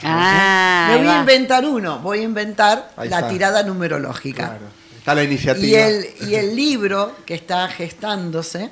Ah, 0.03 0.87
me 0.91 0.97
voy 0.97 1.07
a 1.07 1.19
inventar 1.19 1.65
uno. 1.65 1.99
Voy 1.99 2.19
a 2.19 2.23
inventar 2.23 2.91
Ahí 2.97 3.09
la 3.09 3.17
está. 3.17 3.29
tirada 3.29 3.63
numerológica. 3.63 4.49
Claro. 4.49 4.65
Está 4.97 5.15
la 5.15 5.23
iniciativa. 5.23 5.65
Y 5.67 5.75
el, 5.75 6.07
y 6.29 6.35
el 6.35 6.55
libro 6.55 7.15
que 7.25 7.35
está 7.35 7.67
gestándose 7.67 8.69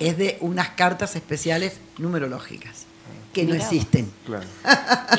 es 0.00 0.18
de 0.18 0.36
unas 0.40 0.70
cartas 0.70 1.14
especiales 1.14 1.74
numerológicas 1.98 2.86
que 3.32 3.44
no 3.44 3.52
Mirá 3.52 3.62
existen. 3.64 4.10
Claro. 4.26 4.44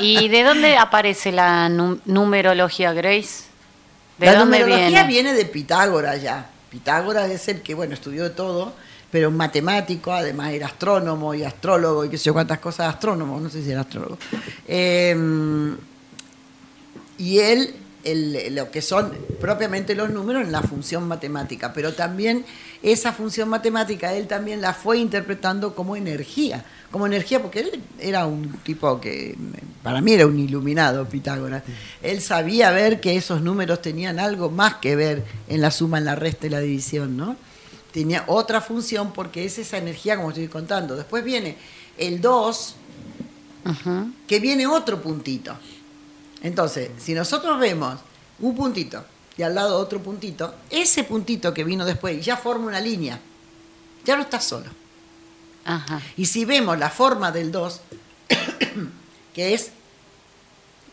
¿Y 0.00 0.28
de 0.28 0.42
dónde 0.42 0.76
aparece 0.78 1.32
la 1.32 1.70
nu- 1.70 1.98
numerología, 2.04 2.92
Grace? 2.92 3.44
¿De 4.18 4.26
la 4.26 4.34
dónde 4.34 4.58
numerología 4.58 5.04
viene? 5.06 5.30
viene? 5.30 5.34
de 5.34 5.44
Pitágoras 5.46 6.20
ya. 6.20 6.50
Pitágoras 6.68 7.30
es 7.30 7.48
el 7.48 7.62
que, 7.62 7.74
bueno, 7.74 7.94
estudió 7.94 8.24
de 8.24 8.30
todo, 8.30 8.74
pero 9.10 9.28
un 9.28 9.36
matemático, 9.36 10.12
además 10.12 10.52
era 10.52 10.66
astrónomo 10.66 11.32
y 11.34 11.42
astrólogo 11.44 12.04
y 12.04 12.08
qué 12.10 12.18
sé 12.18 12.24
yo 12.24 12.32
cuántas 12.34 12.58
cosas, 12.58 12.88
astrónomo, 12.92 13.40
no 13.40 13.48
sé 13.48 13.62
si 13.64 13.70
era 13.70 13.80
astrólogo. 13.82 14.18
Eh, 14.66 15.74
y 17.18 17.38
él 17.38 17.74
el- 18.04 18.54
lo 18.54 18.70
que 18.70 18.82
son 18.82 19.12
propiamente 19.40 19.94
los 19.94 20.10
números 20.10 20.42
en 20.44 20.52
la 20.52 20.62
función 20.62 21.06
matemática, 21.06 21.72
pero 21.72 21.92
también 21.94 22.44
esa 22.82 23.12
función 23.12 23.48
matemática 23.48 24.12
él 24.14 24.26
también 24.26 24.60
la 24.60 24.74
fue 24.74 24.98
interpretando 24.98 25.74
como 25.74 25.94
energía, 25.94 26.64
como 26.90 27.06
energía 27.06 27.40
porque 27.40 27.60
él 27.60 27.82
era 28.00 28.26
un 28.26 28.50
tipo 28.64 29.00
que 29.00 29.36
para 29.82 30.00
mí 30.00 30.12
era 30.12 30.26
un 30.26 30.38
iluminado 30.38 31.08
Pitágoras. 31.08 31.62
Él 32.02 32.20
sabía 32.20 32.70
ver 32.72 33.00
que 33.00 33.16
esos 33.16 33.40
números 33.40 33.80
tenían 33.82 34.18
algo 34.18 34.50
más 34.50 34.74
que 34.76 34.96
ver 34.96 35.24
en 35.48 35.60
la 35.60 35.70
suma, 35.70 35.98
en 35.98 36.04
la 36.04 36.14
resta 36.16 36.46
y 36.46 36.50
la 36.50 36.60
división, 36.60 37.16
¿no? 37.16 37.36
Tenía 37.92 38.24
otra 38.26 38.60
función 38.60 39.12
porque 39.12 39.44
es 39.44 39.58
esa 39.58 39.78
energía 39.78 40.16
como 40.16 40.30
estoy 40.30 40.48
contando. 40.48 40.96
Después 40.96 41.22
viene 41.24 41.56
el 41.98 42.20
2, 42.20 42.74
Ujú. 43.64 44.10
que 44.26 44.40
viene 44.40 44.66
otro 44.66 45.00
puntito. 45.00 45.54
Entonces, 46.42 46.90
si 46.98 47.14
nosotros 47.14 47.58
vemos 47.58 48.00
un 48.40 48.54
puntito 48.54 49.04
y 49.36 49.42
al 49.42 49.54
lado 49.54 49.78
otro 49.78 50.02
puntito, 50.02 50.54
ese 50.68 51.04
puntito 51.04 51.54
que 51.54 51.64
vino 51.64 51.84
después 51.84 52.22
ya 52.24 52.36
forma 52.36 52.66
una 52.66 52.80
línea. 52.80 53.18
Ya 54.04 54.16
no 54.16 54.22
está 54.22 54.40
solo. 54.40 54.66
Ajá. 55.64 56.02
Y 56.16 56.26
si 56.26 56.44
vemos 56.44 56.76
la 56.78 56.90
forma 56.90 57.30
del 57.30 57.52
2, 57.52 57.80
que 59.34 59.54
es 59.54 59.70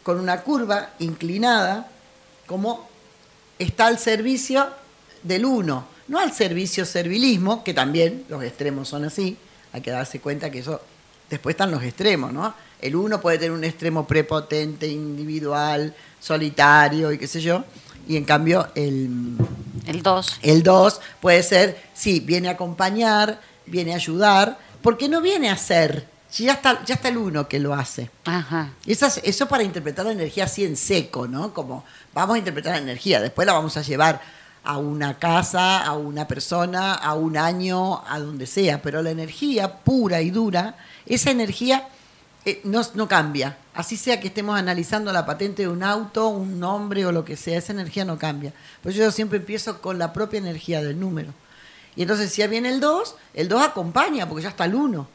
con 0.03 0.19
una 0.19 0.41
curva 0.41 0.91
inclinada, 0.99 1.89
como 2.45 2.87
está 3.57 3.87
al 3.87 3.97
servicio 3.97 4.69
del 5.23 5.45
1, 5.45 5.87
no 6.07 6.19
al 6.19 6.31
servicio 6.33 6.85
servilismo, 6.85 7.63
que 7.63 7.73
también 7.73 8.25
los 8.29 8.43
extremos 8.43 8.87
son 8.87 9.05
así, 9.05 9.37
hay 9.73 9.81
que 9.81 9.91
darse 9.91 10.19
cuenta 10.19 10.49
que 10.49 10.59
eso, 10.59 10.81
después 11.29 11.53
están 11.53 11.71
los 11.71 11.83
extremos, 11.83 12.31
¿no? 12.31 12.53
El 12.81 12.95
1 12.95 13.19
puede 13.21 13.37
tener 13.37 13.51
un 13.51 13.63
extremo 13.63 14.07
prepotente, 14.07 14.87
individual, 14.87 15.93
solitario 16.19 17.11
y 17.11 17.17
qué 17.17 17.27
sé 17.27 17.41
yo, 17.41 17.63
y 18.07 18.15
en 18.17 18.23
cambio 18.25 18.67
el, 18.75 19.35
El 19.85 20.01
2. 20.01 20.39
el 20.41 20.63
2 20.63 21.01
puede 21.19 21.43
ser, 21.43 21.81
sí, 21.93 22.19
viene 22.21 22.47
a 22.47 22.51
acompañar, 22.51 23.39
viene 23.65 23.93
a 23.93 23.95
ayudar, 23.95 24.57
porque 24.81 25.09
no 25.09 25.21
viene 25.21 25.49
a 25.49 25.57
ser, 25.57 26.07
si 26.29 26.45
ya 26.45 26.53
está, 26.53 26.83
ya 26.85 26.95
está 26.95 27.09
el 27.09 27.17
1 27.17 27.47
que 27.47 27.59
lo 27.59 27.73
hace. 27.73 28.09
Ajá. 28.25 28.69
Eso, 28.85 29.05
es- 29.07 29.21
eso 29.23 29.47
para 29.47 29.63
interpretar 29.63 30.05
la 30.05 30.11
energía 30.13 30.45
así 30.45 30.63
en 30.63 30.77
seco, 30.77 31.27
¿no? 31.27 31.53
Como 31.53 31.83
vamos 32.13 32.35
a 32.35 32.39
interpretar 32.39 32.73
la 32.73 32.79
energía, 32.79 33.19
después 33.19 33.45
la 33.45 33.53
vamos 33.53 33.75
a 33.77 33.81
llevar 33.81 34.21
a 34.63 34.77
una 34.77 35.17
casa, 35.19 35.83
a 35.83 35.93
una 35.93 36.27
persona, 36.27 36.93
a 36.93 37.13
un 37.13 37.37
año, 37.37 38.03
a 38.07 38.19
donde 38.19 38.45
sea, 38.45 38.81
pero 38.81 39.01
la 39.01 39.09
energía 39.11 39.77
pura 39.79 40.21
y 40.21 40.29
dura, 40.31 40.75
esa 41.05 41.31
energía 41.31 41.87
eh, 42.45 42.61
no, 42.63 42.81
no 42.95 43.07
cambia. 43.07 43.57
Así 43.73 43.95
sea 43.97 44.19
que 44.19 44.27
estemos 44.27 44.57
analizando 44.57 45.11
la 45.13 45.25
patente 45.25 45.63
de 45.63 45.67
un 45.67 45.83
auto, 45.83 46.27
un 46.29 46.59
nombre 46.59 47.05
o 47.05 47.11
lo 47.11 47.23
que 47.25 47.35
sea, 47.37 47.57
esa 47.57 47.71
energía 47.73 48.05
no 48.05 48.17
cambia. 48.17 48.53
Pues 48.83 48.95
yo 48.95 49.11
siempre 49.11 49.37
empiezo 49.39 49.81
con 49.81 49.97
la 49.99 50.11
propia 50.13 50.37
energía 50.39 50.81
del 50.81 50.99
número. 50.99 51.33
Y 51.95 52.03
entonces 52.03 52.31
si 52.31 52.41
ya 52.41 52.47
viene 52.47 52.69
el 52.69 52.79
2, 52.79 53.15
el 53.33 53.47
2 53.49 53.61
acompaña 53.61 54.27
porque 54.27 54.43
ya 54.43 54.49
está 54.49 54.65
el 54.65 54.75
1. 54.75 55.07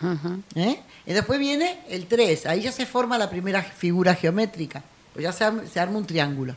Ujú. 0.00 0.42
¿Eh? 0.54 0.80
Y 1.06 1.12
después 1.12 1.38
viene 1.38 1.80
el 1.88 2.06
3, 2.06 2.46
ahí 2.46 2.62
ya 2.62 2.72
se 2.72 2.86
forma 2.86 3.18
la 3.18 3.28
primera 3.28 3.62
figura 3.62 4.14
geométrica, 4.14 4.82
pues 5.12 5.24
ya 5.24 5.32
se, 5.32 5.44
arma- 5.44 5.64
se 5.66 5.80
arma 5.80 5.98
un 5.98 6.06
triángulo, 6.06 6.54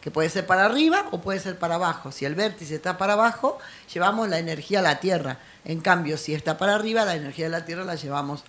que 0.00 0.10
puede 0.12 0.30
ser 0.30 0.46
para 0.46 0.64
arriba 0.64 1.06
o 1.10 1.20
puede 1.20 1.40
ser 1.40 1.58
para 1.58 1.74
abajo. 1.74 2.12
Si 2.12 2.24
el 2.24 2.36
vértice 2.36 2.76
está 2.76 2.96
para 2.96 3.14
abajo, 3.14 3.58
llevamos 3.92 4.28
la 4.28 4.38
energía 4.38 4.78
a 4.78 4.82
la 4.82 5.00
Tierra. 5.00 5.38
En 5.64 5.80
cambio, 5.80 6.16
si 6.16 6.34
está 6.34 6.56
para 6.56 6.76
arriba, 6.76 7.04
la 7.04 7.16
energía 7.16 7.46
de 7.46 7.50
la 7.50 7.64
Tierra 7.64 7.84
la 7.84 7.96
llevamos 7.96 8.44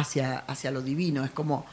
hacia, 0.00 0.38
hacia 0.40 0.70
lo 0.70 0.82
divino. 0.82 1.24
Es 1.24 1.30
como, 1.30 1.64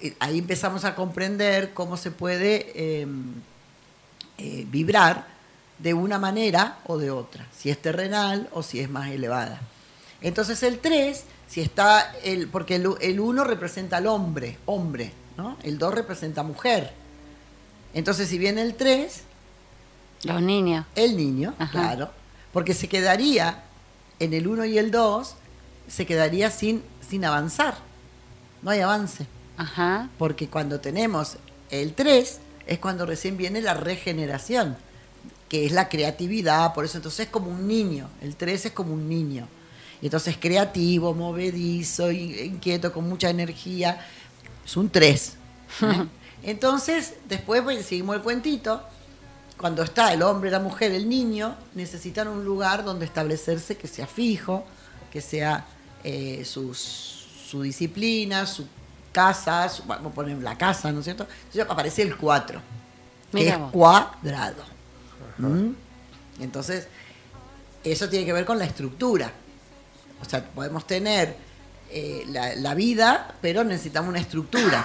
eh, 0.00 0.14
ahí 0.20 0.38
empezamos 0.38 0.84
a 0.84 0.94
comprender 0.94 1.72
cómo 1.74 1.96
se 1.96 2.10
puede 2.10 2.72
eh, 2.74 3.06
eh, 4.38 4.66
vibrar 4.70 5.26
de 5.78 5.94
una 5.94 6.18
manera 6.18 6.78
o 6.86 6.98
de 6.98 7.10
otra, 7.10 7.46
si 7.56 7.70
es 7.70 7.80
terrenal 7.80 8.48
o 8.52 8.62
si 8.62 8.80
es 8.80 8.88
más 8.90 9.10
elevada. 9.10 9.60
Entonces 10.20 10.62
el 10.62 10.78
3, 10.78 11.24
si 11.48 11.60
está 11.60 12.14
el, 12.22 12.48
porque 12.48 12.76
el, 12.76 12.88
el 13.00 13.20
1 13.20 13.44
representa 13.44 13.98
al 13.98 14.06
hombre, 14.06 14.58
hombre, 14.66 15.12
¿no? 15.36 15.56
El 15.62 15.78
2 15.78 15.94
representa 15.94 16.42
mujer. 16.42 16.92
Entonces 17.92 18.28
si 18.28 18.38
viene 18.38 18.62
el 18.62 18.74
3, 18.74 19.22
Los 20.24 20.40
niños. 20.42 20.86
el 20.94 21.16
niño, 21.16 21.54
Ajá. 21.58 21.72
claro, 21.72 22.10
porque 22.52 22.72
se 22.72 22.88
quedaría 22.88 23.62
en 24.20 24.32
el 24.32 24.46
1 24.46 24.64
y 24.66 24.78
el 24.78 24.90
2, 24.90 25.34
se 25.88 26.06
quedaría 26.06 26.50
sin, 26.50 26.82
sin 27.08 27.24
avanzar. 27.24 27.76
No 28.62 28.70
hay 28.70 28.80
avance. 28.80 29.26
Ajá. 29.56 30.08
Porque 30.18 30.48
cuando 30.48 30.80
tenemos 30.80 31.36
el 31.70 31.94
3 31.94 32.40
es 32.66 32.78
cuando 32.78 33.06
recién 33.06 33.36
viene 33.36 33.60
la 33.60 33.74
regeneración, 33.74 34.76
que 35.48 35.66
es 35.66 35.72
la 35.72 35.88
creatividad, 35.88 36.72
por 36.74 36.84
eso 36.84 36.96
entonces 36.98 37.26
es 37.26 37.28
como 37.32 37.50
un 37.50 37.68
niño, 37.68 38.08
el 38.22 38.36
3 38.36 38.66
es 38.66 38.72
como 38.72 38.94
un 38.94 39.08
niño. 39.08 39.46
Y 40.02 40.06
entonces 40.06 40.36
creativo, 40.38 41.14
movedizo, 41.14 42.10
in- 42.10 42.54
inquieto, 42.54 42.92
con 42.92 43.08
mucha 43.08 43.30
energía, 43.30 44.04
es 44.64 44.76
un 44.76 44.90
3. 44.90 45.34
Entonces, 46.42 47.14
después 47.28 47.62
pues, 47.62 47.86
seguimos 47.86 48.16
el 48.16 48.22
cuentito, 48.22 48.82
cuando 49.56 49.82
está 49.82 50.12
el 50.12 50.22
hombre, 50.22 50.50
la 50.50 50.58
mujer, 50.58 50.92
el 50.92 51.08
niño, 51.08 51.56
necesitan 51.74 52.28
un 52.28 52.44
lugar 52.44 52.84
donde 52.84 53.06
establecerse 53.06 53.76
que 53.78 53.88
sea 53.88 54.06
fijo, 54.06 54.64
que 55.14 55.20
sea 55.22 55.64
eh, 56.02 56.44
sus- 56.44 57.24
su 57.48 57.62
disciplina, 57.62 58.44
su 58.46 58.66
casa, 59.12 59.66
su- 59.70 59.84
vamos 59.84 60.10
a 60.12 60.14
poner 60.14 60.36
la 60.42 60.58
casa, 60.58 60.90
¿no 60.92 60.98
es 60.98 61.04
cierto? 61.04 61.26
Entonces 61.46 61.70
aparece 61.70 62.02
el 62.02 62.16
4, 62.16 62.60
que 63.30 63.36
Mira 63.38 63.54
es 63.54 63.60
vos. 63.60 63.70
cuadrado. 63.72 64.64
¿Mm? 65.38 65.70
Entonces, 66.40 66.88
eso 67.84 68.08
tiene 68.08 68.26
que 68.26 68.32
ver 68.32 68.44
con 68.44 68.58
la 68.58 68.64
estructura. 68.64 69.30
O 70.20 70.24
sea, 70.24 70.44
podemos 70.44 70.84
tener 70.86 71.36
eh, 71.90 72.24
la, 72.28 72.56
la 72.56 72.74
vida, 72.74 73.34
pero 73.40 73.62
necesitamos 73.62 74.08
una 74.10 74.18
estructura. 74.20 74.84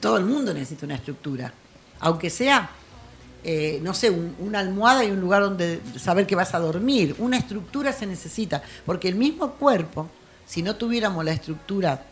Todo 0.00 0.18
el 0.18 0.24
mundo 0.26 0.52
necesita 0.52 0.84
una 0.86 0.96
estructura. 0.96 1.52
Aunque 2.00 2.28
sea, 2.28 2.68
eh, 3.44 3.80
no 3.82 3.92
sé, 3.94 4.10
un- 4.10 4.34
una 4.38 4.60
almohada 4.60 5.04
y 5.04 5.10
un 5.10 5.20
lugar 5.20 5.42
donde 5.42 5.80
saber 5.98 6.26
que 6.26 6.34
vas 6.36 6.54
a 6.54 6.58
dormir. 6.58 7.16
Una 7.18 7.36
estructura 7.38 7.92
se 7.92 8.06
necesita. 8.06 8.62
Porque 8.86 9.08
el 9.08 9.14
mismo 9.16 9.52
cuerpo, 9.54 10.08
si 10.46 10.62
no 10.62 10.76
tuviéramos 10.76 11.24
la 11.24 11.32
estructura 11.32 12.04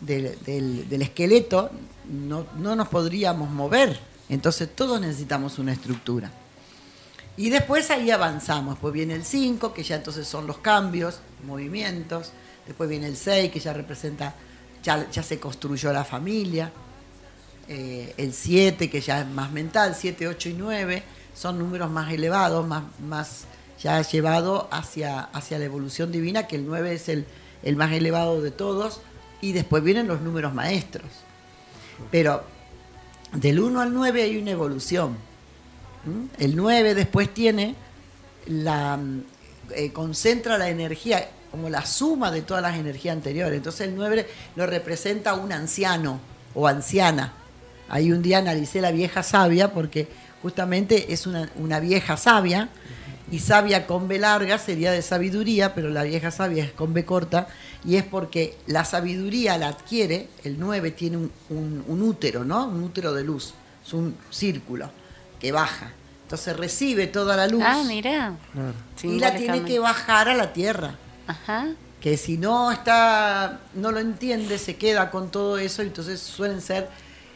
del, 0.00 0.36
del- 0.44 1.02
esqueleto, 1.02 1.70
no, 2.10 2.46
no 2.56 2.74
nos 2.76 2.88
podríamos 2.88 3.50
mover. 3.50 3.98
Entonces 4.28 4.68
todos 4.74 5.00
necesitamos 5.00 5.58
una 5.58 5.72
estructura. 5.72 6.30
Y 7.36 7.50
después 7.50 7.90
ahí 7.90 8.10
avanzamos. 8.10 8.78
Pues 8.80 8.92
viene 8.92 9.14
el 9.14 9.24
5, 9.24 9.72
que 9.72 9.82
ya 9.84 9.96
entonces 9.96 10.26
son 10.26 10.46
los 10.46 10.58
cambios, 10.58 11.20
movimientos. 11.46 12.32
Después 12.66 12.90
viene 12.90 13.06
el 13.06 13.16
6, 13.16 13.50
que 13.52 13.60
ya 13.60 13.72
representa, 13.72 14.34
ya, 14.82 15.08
ya 15.10 15.22
se 15.22 15.38
construyó 15.38 15.92
la 15.92 16.04
familia. 16.04 16.72
Eh, 17.68 18.14
el 18.16 18.32
7, 18.32 18.88
que 18.88 19.00
ya 19.00 19.20
es 19.20 19.26
más 19.26 19.52
mental. 19.52 19.94
7, 19.94 20.28
8 20.28 20.48
y 20.48 20.54
9 20.54 21.02
son 21.34 21.58
números 21.58 21.90
más 21.90 22.12
elevados, 22.12 22.66
más, 22.66 22.84
más 23.06 23.44
ya 23.80 24.00
llevado 24.02 24.68
hacia, 24.70 25.20
hacia 25.20 25.58
la 25.58 25.66
evolución 25.66 26.10
divina, 26.10 26.46
que 26.46 26.56
el 26.56 26.66
9 26.66 26.94
es 26.94 27.08
el, 27.08 27.26
el 27.62 27.76
más 27.76 27.92
elevado 27.92 28.40
de 28.40 28.50
todos. 28.50 29.00
Y 29.40 29.52
después 29.52 29.82
vienen 29.84 30.08
los 30.08 30.20
números 30.20 30.54
maestros. 30.54 31.06
Pero 32.10 32.42
del 33.32 33.60
1 33.60 33.80
al 33.80 33.92
9 33.92 34.22
hay 34.22 34.36
una 34.38 34.50
evolución. 34.50 35.16
El 36.38 36.56
9 36.56 36.94
después 36.94 37.32
tiene 37.32 37.74
la 38.46 38.98
eh, 39.74 39.92
concentra 39.92 40.56
la 40.56 40.70
energía 40.70 41.28
como 41.50 41.68
la 41.68 41.84
suma 41.84 42.30
de 42.30 42.42
todas 42.42 42.62
las 42.62 42.76
energías 42.76 43.14
anteriores. 43.14 43.56
Entonces 43.56 43.88
el 43.88 43.96
9 43.96 44.26
lo 44.56 44.66
representa 44.66 45.34
un 45.34 45.52
anciano 45.52 46.20
o 46.54 46.66
anciana. 46.66 47.34
Ahí 47.88 48.12
un 48.12 48.22
día 48.22 48.38
analicé 48.38 48.80
la 48.80 48.90
vieja 48.90 49.22
sabia 49.22 49.72
porque 49.72 50.08
justamente 50.42 51.12
es 51.12 51.26
una, 51.26 51.50
una 51.56 51.80
vieja 51.80 52.16
sabia 52.16 52.68
y 53.30 53.40
sabia 53.40 53.86
con 53.86 54.08
B 54.08 54.18
larga 54.18 54.58
sería 54.58 54.92
de 54.92 55.02
sabiduría, 55.02 55.74
pero 55.74 55.90
la 55.90 56.02
vieja 56.04 56.30
sabia 56.30 56.64
es 56.64 56.72
con 56.72 56.94
B 56.94 57.04
corta 57.04 57.48
y 57.84 57.96
es 57.96 58.04
porque 58.04 58.56
la 58.66 58.84
sabiduría 58.84 59.58
la 59.58 59.68
adquiere, 59.68 60.28
el 60.44 60.58
9 60.58 60.90
tiene 60.92 61.16
un, 61.18 61.32
un- 61.50 61.84
un 61.86 62.02
útero, 62.02 62.44
¿no? 62.44 62.66
Un 62.66 62.82
útero 62.84 63.12
de 63.12 63.24
luz, 63.24 63.54
es 63.86 63.92
un 63.92 64.16
círculo 64.30 64.90
que 65.40 65.52
baja. 65.52 65.92
Entonces 66.24 66.56
recibe 66.56 67.06
toda 67.06 67.36
la 67.36 67.46
luz 67.48 67.62
Ah, 67.64 67.82
mira. 67.86 68.34
y 69.02 69.18
la 69.18 69.34
tiene 69.34 69.62
que 69.62 69.78
bajar 69.78 70.28
a 70.28 70.34
la 70.34 70.52
tierra. 70.52 70.94
Ajá. 71.26 71.68
Que 72.00 72.16
si 72.16 72.36
no 72.38 72.70
está, 72.70 73.60
no 73.74 73.92
lo 73.92 73.98
entiende, 73.98 74.58
se 74.58 74.76
queda 74.76 75.10
con 75.10 75.30
todo 75.30 75.58
eso 75.58 75.82
y 75.82 75.86
entonces 75.86 76.20
suelen 76.20 76.60
ser 76.60 76.88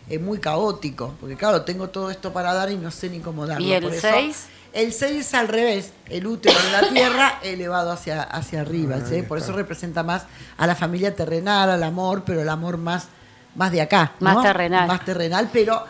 eh, 0.09 0.19
muy 0.19 0.39
caóticos. 0.39 1.13
Porque 1.21 1.37
claro, 1.37 1.63
tengo 1.63 1.89
todo 1.89 2.11
esto 2.11 2.33
para 2.33 2.53
dar 2.55 2.71
y 2.71 2.77
no 2.77 2.91
sé 2.91 3.09
ni 3.11 3.21
cómo 3.21 3.47
darlo. 3.47 3.67
¿Y 3.67 3.73
el 3.73 3.83
Por 3.83 3.93
eso, 3.93 4.09
seis? 4.11 4.47
El 4.73 4.91
6 4.95 5.27
es 5.27 5.35
al 5.35 5.49
revés, 5.49 5.93
el 6.09 6.27
útero 6.27 6.59
de 6.59 6.71
la 6.71 6.89
tierra 6.95 7.39
elevado 7.43 7.91
hacia, 7.93 8.23
hacia 8.23 8.63
arriba. 8.63 8.97
¿sí? 9.07 9.21
Por 9.21 9.37
eso 9.37 9.53
representa 9.53 10.03
más 10.03 10.25
a 10.57 10.67
la 10.67 10.75
familia 10.75 11.15
terrenal, 11.15 11.69
al 11.69 11.83
amor, 11.83 12.23
pero 12.25 12.41
el 12.41 12.49
amor 12.49 12.79
más, 12.79 13.09
más 13.55 13.71
de 13.71 13.83
acá. 13.83 14.13
Más 14.21 14.43
terrenal. 14.43 14.89
Más 14.89 15.05
terrenal, 15.05 15.51
pero 15.53 15.85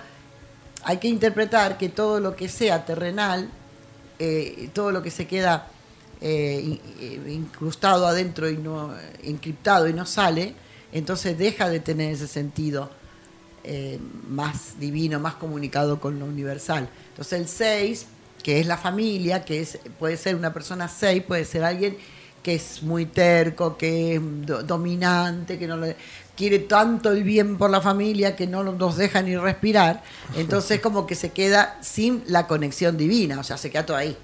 hay 0.82 0.96
que 0.96 1.06
interpretar 1.06 1.78
que 1.78 1.90
todo 1.90 2.18
lo 2.18 2.34
que 2.34 2.48
sea 2.48 2.84
terrenal, 2.84 3.48
eh, 4.18 4.68
todo 4.72 4.90
lo 4.90 5.00
que 5.00 5.12
se 5.12 5.28
queda 5.28 5.68
eh, 6.20 6.60
in- 6.64 6.80
eh, 6.98 7.32
incrustado 7.32 8.04
adentro 8.04 8.50
y 8.50 8.56
no 8.56 8.92
encriptado 9.22 9.86
y 9.86 9.92
no 9.92 10.06
sale, 10.06 10.54
entonces 10.92 11.38
deja 11.38 11.68
de 11.68 11.78
tener 11.78 12.12
ese 12.12 12.26
sentido 12.26 12.90
eh, 13.64 13.98
más 14.28 14.78
divino, 14.80 15.18
más 15.20 15.34
comunicado 15.34 16.00
con 16.00 16.18
lo 16.18 16.24
universal. 16.26 16.88
Entonces 17.10 17.40
el 17.40 17.48
6, 17.48 18.06
que 18.42 18.60
es 18.60 18.66
la 18.66 18.76
familia, 18.76 19.44
que 19.44 19.60
es, 19.60 19.78
puede 19.98 20.16
ser 20.16 20.34
una 20.36 20.52
persona 20.52 20.88
6, 20.88 21.22
puede 21.26 21.44
ser 21.44 21.64
alguien 21.64 21.96
que 22.42 22.56
es 22.56 22.82
muy 22.82 23.06
terco, 23.06 23.76
que 23.76 24.16
es 24.16 24.20
do- 24.46 24.62
dominante, 24.64 25.58
que 25.58 25.66
no 25.68 25.76
le 25.76 25.96
quiere 26.36 26.58
tanto 26.60 27.12
el 27.12 27.22
bien 27.22 27.56
por 27.56 27.70
la 27.70 27.80
familia 27.80 28.34
que 28.34 28.46
no 28.48 28.64
nos 28.64 28.96
deja 28.96 29.22
ni 29.22 29.36
respirar. 29.36 30.02
Entonces 30.36 30.80
como 30.80 31.06
que 31.06 31.14
se 31.14 31.30
queda 31.30 31.78
sin 31.82 32.24
la 32.26 32.46
conexión 32.48 32.96
divina, 32.96 33.38
o 33.38 33.44
sea, 33.44 33.56
se 33.58 33.70
queda 33.70 33.86
todo 33.86 33.96
ahí. 33.96 34.16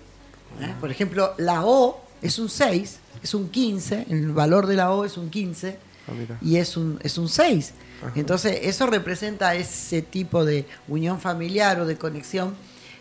¿eh? 0.61 0.75
Por 0.81 0.91
ejemplo, 0.91 1.35
la 1.39 1.65
O 1.65 2.01
es 2.21 2.41
un 2.41 2.49
6, 2.49 2.99
es 3.23 3.35
un 3.35 3.51
15, 3.51 4.07
el 4.11 4.33
valor 4.33 4.67
de 4.67 4.75
la 4.75 4.91
O 4.91 5.05
es 5.05 5.17
un 5.17 5.31
15 5.31 5.79
Ah, 6.09 6.39
y 6.41 6.57
es 6.57 6.77
un, 6.77 6.99
es 7.03 7.19
un 7.19 7.29
6. 7.29 7.73
Entonces, 8.15 8.61
eso 8.63 8.87
representa 8.87 9.55
ese 9.55 10.03
tipo 10.03 10.45
de 10.45 10.67
unión 10.87 11.21
familiar 11.21 11.81
o 11.81 11.87
de 11.87 11.97
conexión 11.97 12.55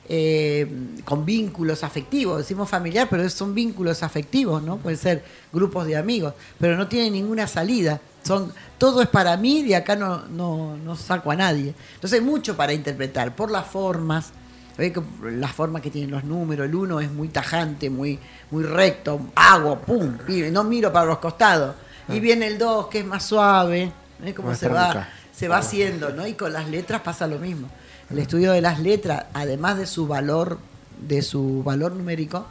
eh, 0.09 0.67
con 1.05 1.25
vínculos 1.25 1.83
afectivos. 1.83 2.39
Decimos 2.39 2.69
familiar, 2.69 3.07
pero 3.09 3.29
son 3.29 3.53
vínculos 3.53 4.03
afectivos, 4.03 4.63
¿no? 4.63 4.77
Pueden 4.77 4.97
ser 4.97 5.23
grupos 5.53 5.85
de 5.85 5.97
amigos, 5.97 6.33
pero 6.59 6.75
no 6.75 6.87
tienen 6.87 7.13
ninguna 7.13 7.47
salida. 7.47 8.01
Son, 8.23 8.51
todo 8.77 9.01
es 9.01 9.07
para 9.07 9.37
mí, 9.37 9.63
de 9.63 9.75
acá 9.75 9.95
no, 9.95 10.25
no, 10.27 10.75
no 10.77 10.95
saco 10.95 11.31
a 11.31 11.35
nadie. 11.35 11.73
Entonces, 11.95 12.19
hay 12.19 12.25
mucho 12.25 12.57
para 12.57 12.73
interpretar, 12.73 13.35
por 13.35 13.51
las 13.51 13.67
formas, 13.67 14.31
Ve 14.77 14.93
que 14.93 15.01
la 15.23 15.47
forma 15.47 15.81
que 15.81 15.89
tienen 15.89 16.11
los 16.11 16.23
números, 16.23 16.67
el 16.67 16.75
uno 16.75 16.99
es 16.99 17.11
muy 17.11 17.29
tajante, 17.29 17.89
muy, 17.89 18.19
muy 18.51 18.63
recto, 18.63 19.19
hago, 19.33 19.79
pum, 19.79 20.17
no 20.51 20.63
miro 20.63 20.93
para 20.93 21.07
los 21.07 21.17
costados. 21.17 21.75
Y 22.09 22.19
viene 22.19 22.47
el 22.47 22.57
2, 22.57 22.87
que 22.87 22.99
es 22.99 23.05
más 23.05 23.23
suave, 23.25 23.91
¿ves 24.19 24.33
cómo 24.33 24.53
se 24.55 24.67
va, 24.69 25.07
se 25.35 25.47
va 25.47 25.57
haciendo, 25.57 26.09
¿no? 26.11 26.25
Y 26.27 26.33
con 26.33 26.53
las 26.53 26.67
letras 26.69 27.01
pasa 27.01 27.27
lo 27.27 27.37
mismo. 27.39 27.69
El 28.09 28.19
estudio 28.19 28.51
de 28.53 28.61
las 28.61 28.79
letras, 28.79 29.25
además 29.33 29.77
de 29.77 29.85
su 29.85 30.07
valor, 30.07 30.57
de 30.99 31.21
su 31.21 31.61
valor 31.63 31.91
numérico, 31.91 32.45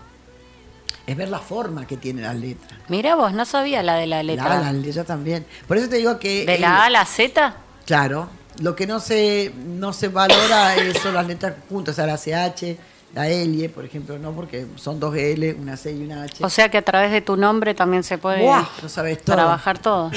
es 1.06 1.16
ver 1.16 1.28
la 1.28 1.38
forma 1.38 1.86
que 1.86 1.96
tiene 1.96 2.22
las 2.22 2.36
letras. 2.36 2.78
Mira 2.88 3.14
vos, 3.14 3.32
no 3.32 3.44
sabía 3.44 3.82
la 3.82 3.94
de 3.94 4.06
la 4.06 4.22
letra. 4.22 4.48
La, 4.48 4.60
la 4.60 4.72
letra 4.72 5.04
también. 5.04 5.46
Por 5.66 5.76
eso 5.78 5.88
te 5.88 5.96
digo 5.96 6.18
que. 6.18 6.44
¿De 6.44 6.56
el- 6.56 6.60
la 6.60 6.82
A 6.82 6.86
a 6.86 6.90
la 6.90 7.04
Z? 7.06 7.56
Claro, 7.86 8.28
lo 8.60 8.74
que 8.76 8.86
no 8.86 9.00
se, 9.00 9.52
no 9.64 9.92
se 9.92 10.08
valora 10.08 10.74
es- 10.76 10.98
son 10.98 11.14
las 11.14 11.26
letras 11.26 11.54
juntas, 11.68 11.94
o 11.94 11.96
sea, 11.96 12.06
la 12.06 12.18
CH, 12.18 12.76
la 13.14 13.28
L, 13.28 13.68
por 13.70 13.84
ejemplo, 13.84 14.18
no, 14.18 14.32
porque 14.32 14.66
son 14.76 15.00
dos 15.00 15.16
L, 15.16 15.54
una 15.54 15.76
C 15.76 15.92
y 15.92 16.02
una 16.04 16.24
H. 16.24 16.44
O 16.44 16.50
sea 16.50 16.68
que 16.68 16.78
a 16.78 16.82
través 16.82 17.10
de 17.10 17.22
tu 17.22 17.36
nombre 17.36 17.74
también 17.74 18.02
se 18.02 18.18
puede 18.18 18.42
Buah, 18.42 18.64
lo 18.82 18.88
sabes 18.88 19.22
todo. 19.22 19.36
trabajar 19.36 19.78
todo. 19.78 20.10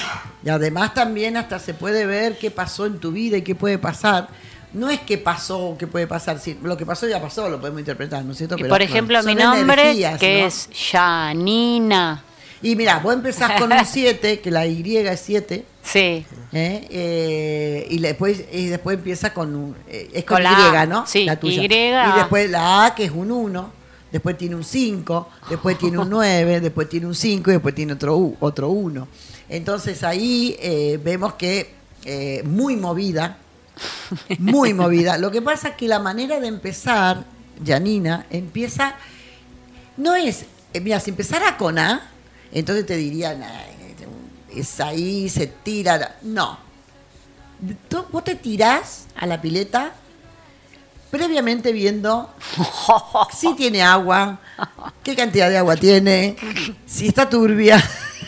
Y 0.43 0.49
además 0.49 0.93
también 0.93 1.37
hasta 1.37 1.59
se 1.59 1.73
puede 1.73 2.05
ver 2.05 2.37
qué 2.37 2.51
pasó 2.51 2.85
en 2.85 2.99
tu 2.99 3.11
vida 3.11 3.37
y 3.37 3.41
qué 3.41 3.55
puede 3.55 3.77
pasar. 3.77 4.27
No 4.73 4.89
es 4.89 4.99
que 4.99 5.17
pasó 5.17 5.59
o 5.59 5.77
qué 5.77 5.87
puede 5.87 6.05
pasar, 6.07 6.39
sí, 6.39 6.59
lo 6.61 6.77
que 6.77 6.85
pasó 6.85 7.07
ya 7.07 7.19
pasó, 7.21 7.49
lo 7.49 7.59
podemos 7.59 7.79
interpretar, 7.79 8.23
¿no 8.23 8.33
es 8.33 8.37
cierto? 8.37 8.55
Y 8.55 8.61
Pero 8.61 8.69
por 8.69 8.81
ejemplo, 8.81 9.23
mi 9.23 9.33
nombre, 9.33 9.81
energías, 9.81 10.19
que 10.19 10.41
¿no? 10.41 10.47
es 10.47 10.69
Janina. 10.91 12.23
Y 12.61 12.75
mira, 12.75 12.99
vos 12.99 13.13
empezás 13.13 13.59
con 13.59 13.71
un 13.71 13.85
7, 13.91 14.39
que 14.41 14.51
la 14.51 14.65
Y 14.67 14.97
es 14.97 15.19
7, 15.19 15.65
Sí, 15.81 16.25
¿eh? 16.51 16.87
Eh, 16.91 17.87
y 17.89 17.99
después 17.99 18.43
y 18.51 18.65
después 18.67 18.97
empieza 18.97 19.33
con 19.33 19.55
un, 19.55 19.75
eh, 19.87 20.09
es 20.13 20.23
con, 20.25 20.35
Con 20.35 20.43
la 20.43 20.83
Y, 20.85 20.87
¿no? 20.87 21.07
sí, 21.07 21.25
la 21.25 21.39
tuya. 21.39 21.63
Y. 21.63 21.65
Y 21.65 22.15
después 22.17 22.49
la 22.49 22.85
A 22.85 22.95
que 22.95 23.05
es 23.05 23.11
un 23.11 23.31
1, 23.31 23.71
después 24.11 24.37
tiene 24.37 24.55
un 24.55 24.63
5, 24.63 25.29
después 25.49 25.77
tiene 25.77 25.97
un 25.97 26.09
9, 26.11 26.59
después 26.59 26.89
tiene 26.89 27.07
un 27.07 27.15
5 27.15 27.49
y 27.49 27.53
después 27.53 27.73
tiene 27.73 27.93
otro 27.93 28.17
u- 28.17 28.37
otro 28.39 28.69
1. 28.69 29.07
Entonces 29.49 30.03
ahí 30.03 30.55
eh, 30.59 30.99
vemos 31.03 31.33
que 31.35 31.71
eh, 32.05 32.43
muy 32.45 32.75
movida, 32.75 33.37
muy 34.37 34.73
movida. 34.73 35.17
Lo 35.17 35.31
que 35.31 35.41
pasa 35.41 35.69
es 35.69 35.75
que 35.75 35.87
la 35.87 35.99
manera 35.99 36.39
de 36.39 36.47
empezar, 36.47 37.23
Janina, 37.65 38.25
empieza 38.29 38.95
no 39.97 40.13
es, 40.15 40.45
eh, 40.73 40.79
mira, 40.81 40.99
si 40.99 41.09
empezara 41.09 41.57
con 41.57 41.79
A, 41.79 42.11
entonces 42.51 42.85
te 42.85 42.95
dirían, 42.97 43.43
"Ay, 43.43 43.95
es 44.55 44.79
ahí, 44.79 45.29
se 45.29 45.47
tira. 45.47 46.17
No. 46.23 46.57
Tú- 47.87 48.05
vos 48.11 48.23
te 48.23 48.35
tirás 48.35 49.05
a 49.15 49.25
la 49.27 49.39
pileta 49.41 49.93
previamente 51.11 51.71
viendo 51.71 52.33
si 53.37 53.53
tiene 53.55 53.81
agua, 53.83 54.39
qué 55.03 55.15
cantidad 55.15 55.49
de 55.49 55.57
agua 55.57 55.75
tiene, 55.75 56.35
si 56.85 57.07
está 57.07 57.29
turbia. 57.29 57.83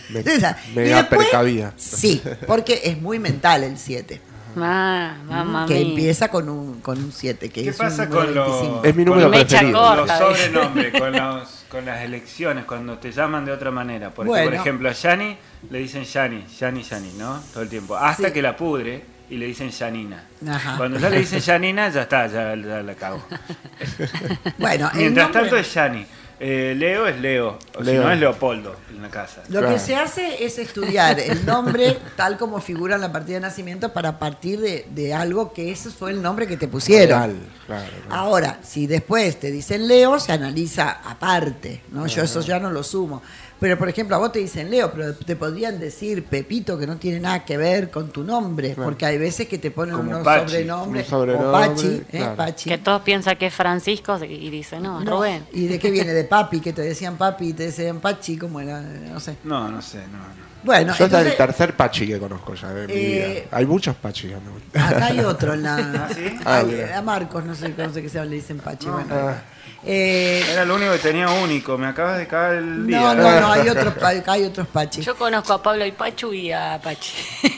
Me- 0.09 0.23
mega 0.75 0.97
después- 1.03 1.21
precavida. 1.27 1.73
Sí, 1.77 2.21
porque 2.47 2.81
es 2.83 2.99
muy 3.01 3.19
mental 3.19 3.63
el 3.63 3.77
7. 3.77 4.21
Ah, 4.57 5.13
mamá 5.27 5.65
que 5.65 5.75
mía. 5.75 5.83
empieza 5.89 6.29
con 6.29 6.49
un 6.49 6.81
con 6.81 6.97
un 6.97 7.11
7. 7.11 7.49
Que 7.49 7.63
¿Qué 7.63 7.69
es 7.69 7.79
un 7.79 7.85
pasa 7.85 8.05
número 8.05 8.25
con 8.25 8.35
los, 8.35 8.47
25. 8.61 8.83
Es 8.85 8.95
mi 8.95 9.05
número 9.05 9.29
con 9.29 9.37
los- 9.39 9.45
preferido. 9.47 9.79
con 9.79 9.97
corta, 9.97 10.19
los 10.19 10.29
¿viste? 10.29 10.43
sobrenombres, 10.45 10.91
con, 11.01 11.11
los, 11.11 11.65
con 11.69 11.85
las 11.85 12.01
elecciones, 12.01 12.65
cuando 12.65 12.97
te 12.97 13.11
llaman 13.11 13.45
de 13.45 13.51
otra 13.51 13.71
manera? 13.71 14.09
Porque, 14.11 14.43
por 14.43 14.53
ejemplo, 14.53 14.89
a 14.89 14.93
Yani 14.93 15.37
le 15.69 15.79
dicen 15.79 16.03
Yani, 16.03 16.45
Yani, 16.59 16.83
Yani, 16.83 17.13
¿no? 17.17 17.39
Todo 17.53 17.63
el 17.63 17.69
tiempo. 17.69 17.95
Hasta 17.95 18.27
Sí. 18.27 18.33
que 18.33 18.41
la 18.41 18.55
pudre 18.57 19.03
y 19.29 19.37
le 19.37 19.45
dicen 19.45 19.69
Yanina. 19.69 20.25
Ajá. 20.49 20.75
Cuando 20.75 20.99
ya 20.99 21.09
le 21.09 21.19
dicen 21.19 21.39
Yanina, 21.39 21.87
ya 21.89 22.01
está, 22.01 22.27
ya, 22.27 22.53
ya 22.55 22.81
la 22.83 22.95
cago. 22.95 23.23
Bueno, 24.57 24.89
Mientras 24.93 25.27
nombre- 25.27 25.41
tanto 25.41 25.57
es 25.57 25.73
Yani. 25.73 26.05
Eh, 26.43 26.73
Leo 26.75 27.05
es 27.05 27.19
Leo, 27.21 27.59
o 27.75 27.79
si 27.81 27.85
Leo. 27.91 28.01
no 28.03 28.11
es 28.11 28.19
Leopoldo 28.19 28.75
en 28.89 28.99
la 29.03 29.09
casa. 29.09 29.43
Lo 29.49 29.59
Claro. 29.59 29.75
que 29.75 29.79
se 29.79 29.95
hace 29.95 30.43
es 30.43 30.57
estudiar 30.57 31.19
el 31.19 31.45
nombre 31.45 31.99
tal 32.15 32.35
como 32.39 32.59
figura 32.59 32.95
en 32.95 33.01
la 33.01 33.11
partida 33.11 33.35
de 33.35 33.41
nacimiento 33.41 33.93
para 33.93 34.17
partir 34.17 34.59
de, 34.59 34.87
de 34.89 35.13
algo 35.13 35.53
que 35.53 35.71
ese 35.71 35.91
fue 35.91 36.09
el 36.09 36.19
nombre 36.19 36.47
que 36.47 36.57
te 36.57 36.67
pusieron. 36.67 37.19
Real, 37.19 37.35
claro, 37.67 37.85
claro. 38.07 38.21
Ahora, 38.21 38.59
si 38.63 38.87
después 38.87 39.39
te 39.39 39.51
dicen 39.51 39.87
Leo, 39.87 40.19
se 40.19 40.31
analiza 40.31 41.01
aparte, 41.05 41.83
¿no? 41.91 42.07
Yo 42.07 42.23
eso 42.23 42.41
ya 42.41 42.59
no 42.59 42.71
lo 42.71 42.81
sumo. 42.83 43.21
Pero, 43.61 43.77
por 43.77 43.87
ejemplo, 43.87 44.15
a 44.15 44.19
vos 44.19 44.31
te 44.31 44.39
dicen 44.39 44.71
Leo, 44.71 44.91
pero 44.91 45.13
te 45.13 45.35
podrían 45.35 45.79
decir 45.79 46.25
Pepito, 46.25 46.79
que 46.79 46.87
no 46.87 46.97
tiene 46.97 47.19
nada 47.19 47.45
que 47.45 47.57
ver 47.57 47.91
con 47.91 48.09
tu 48.09 48.23
nombre, 48.23 48.73
Claro. 48.73 48.85
porque 48.89 49.05
hay 49.05 49.19
veces 49.19 49.47
que 49.47 49.59
te 49.59 49.69
ponen 49.69 49.95
Como 49.95 50.09
unos 50.09 50.23
Pachi, 50.23 50.47
sobrenombres, 50.47 51.03
un 51.05 51.09
sobrenombre, 51.11 51.67
Pachi, 51.69 52.01
¿eh? 52.11 52.29
Pachi. 52.35 52.69
Que 52.71 52.77
todos 52.79 53.03
piensan 53.03 53.37
que 53.37 53.45
es 53.45 53.53
Francisco 53.53 54.17
y 54.25 54.49
dice, 54.49 54.79
no, 54.79 55.01
No, 55.01 55.17
Rubén. 55.17 55.45
¿Y 55.53 55.67
de 55.67 55.77
qué 55.77 55.91
viene? 55.91 56.11
De 56.11 56.23
papi, 56.23 56.59
que 56.59 56.73
te 56.73 56.81
decían 56.81 57.17
papi 57.17 57.49
y 57.49 57.53
te 57.53 57.63
decían 57.67 57.99
Pachi, 57.99 58.35
como 58.35 58.59
era, 58.59 58.81
no 58.81 59.19
sé. 59.19 59.35
No, 59.43 59.69
no 59.69 59.79
sé, 59.79 59.99
no, 60.07 60.17
no. 60.17 60.50
Bueno, 60.63 60.87
Yo 60.95 61.05
hasta 61.05 61.21
el 61.21 61.27
entonces, 61.27 61.37
tercer 61.37 61.75
Pachi 61.75 62.07
que 62.07 62.19
conozco 62.19 62.53
ya 62.53 62.69
de 62.69 62.87
mi 62.87 62.93
Eh, 62.93 63.45
vida. 63.49 63.57
Hay 63.57 63.65
muchos 63.65 63.95
Pachi. 63.95 64.31
Acá 64.73 65.05
hay 65.07 65.19
otro 65.21 65.53
en 65.53 65.63
la. 65.63 65.75
¿Ah, 66.09 66.09
sí? 66.13 66.39
Ah, 66.45 66.57
Hay- 66.59 66.81
a 66.95 67.01
Marcos, 67.01 67.43
no 67.45 67.55
sé, 67.55 67.69
no 67.75 67.91
sé 67.93 68.01
qué 68.01 68.09
se 68.09 68.23
le 68.23 68.35
dicen 68.35 68.59
Pachi. 68.59 68.87
bueno. 68.87 69.07
Ah. 69.11 69.35
Eh, 69.83 70.43
Era 70.51 70.63
lo 70.65 70.75
único 70.75 70.91
que 70.91 70.99
tenía 70.99 71.27
único, 71.29 71.75
me 71.75 71.87
acabas 71.87 72.19
de 72.19 72.27
cagar 72.27 72.53
el 72.55 72.85
día. 72.85 72.99
no, 72.99 73.15
no, 73.15 73.39
no, 73.41 73.51
hay, 73.51 73.67
otro, 73.67 73.89
acá 73.89 74.31
hay 74.33 74.43
otros 74.43 74.67
Pachi. 74.67 75.01
Yo 75.01 75.15
conozco 75.15 75.53
a 75.53 75.63
Pablo 75.63 75.83
y 75.85 75.91
Pachu 75.91 76.31
y 76.33 76.51
a 76.51 76.79
Pachi. 76.83 77.13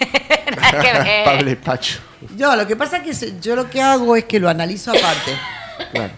Pablo 1.26 1.50
y 1.52 1.56
Pacho. 1.56 2.00
No, 2.38 2.56
lo 2.56 2.66
que 2.66 2.76
pasa 2.78 2.98
es 2.98 3.20
que 3.20 3.34
yo 3.42 3.56
lo 3.56 3.70
que 3.70 3.82
hago 3.82 4.16
es 4.16 4.24
que 4.26 4.40
lo 4.40 4.48
analizo 4.50 4.92
aparte 4.92 5.38
Claro. 5.92 6.14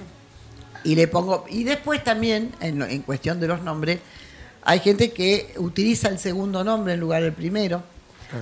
y 0.83 0.93
le 0.95 1.07
pongo. 1.07 1.45
Y 1.49 1.63
después 1.63 2.03
también, 2.03 2.51
en, 2.59 2.81
en 2.83 3.01
cuestión 3.01 3.39
de 3.39 3.47
los 3.47 3.61
nombres, 3.63 3.99
hay 4.65 4.79
gente 4.79 5.11
que 5.11 5.53
utiliza 5.57 6.09
el 6.09 6.19
segundo 6.19 6.63
nombre 6.63 6.93
en 6.93 6.99
lugar 6.99 7.21
del 7.23 7.33
primero. 7.33 7.83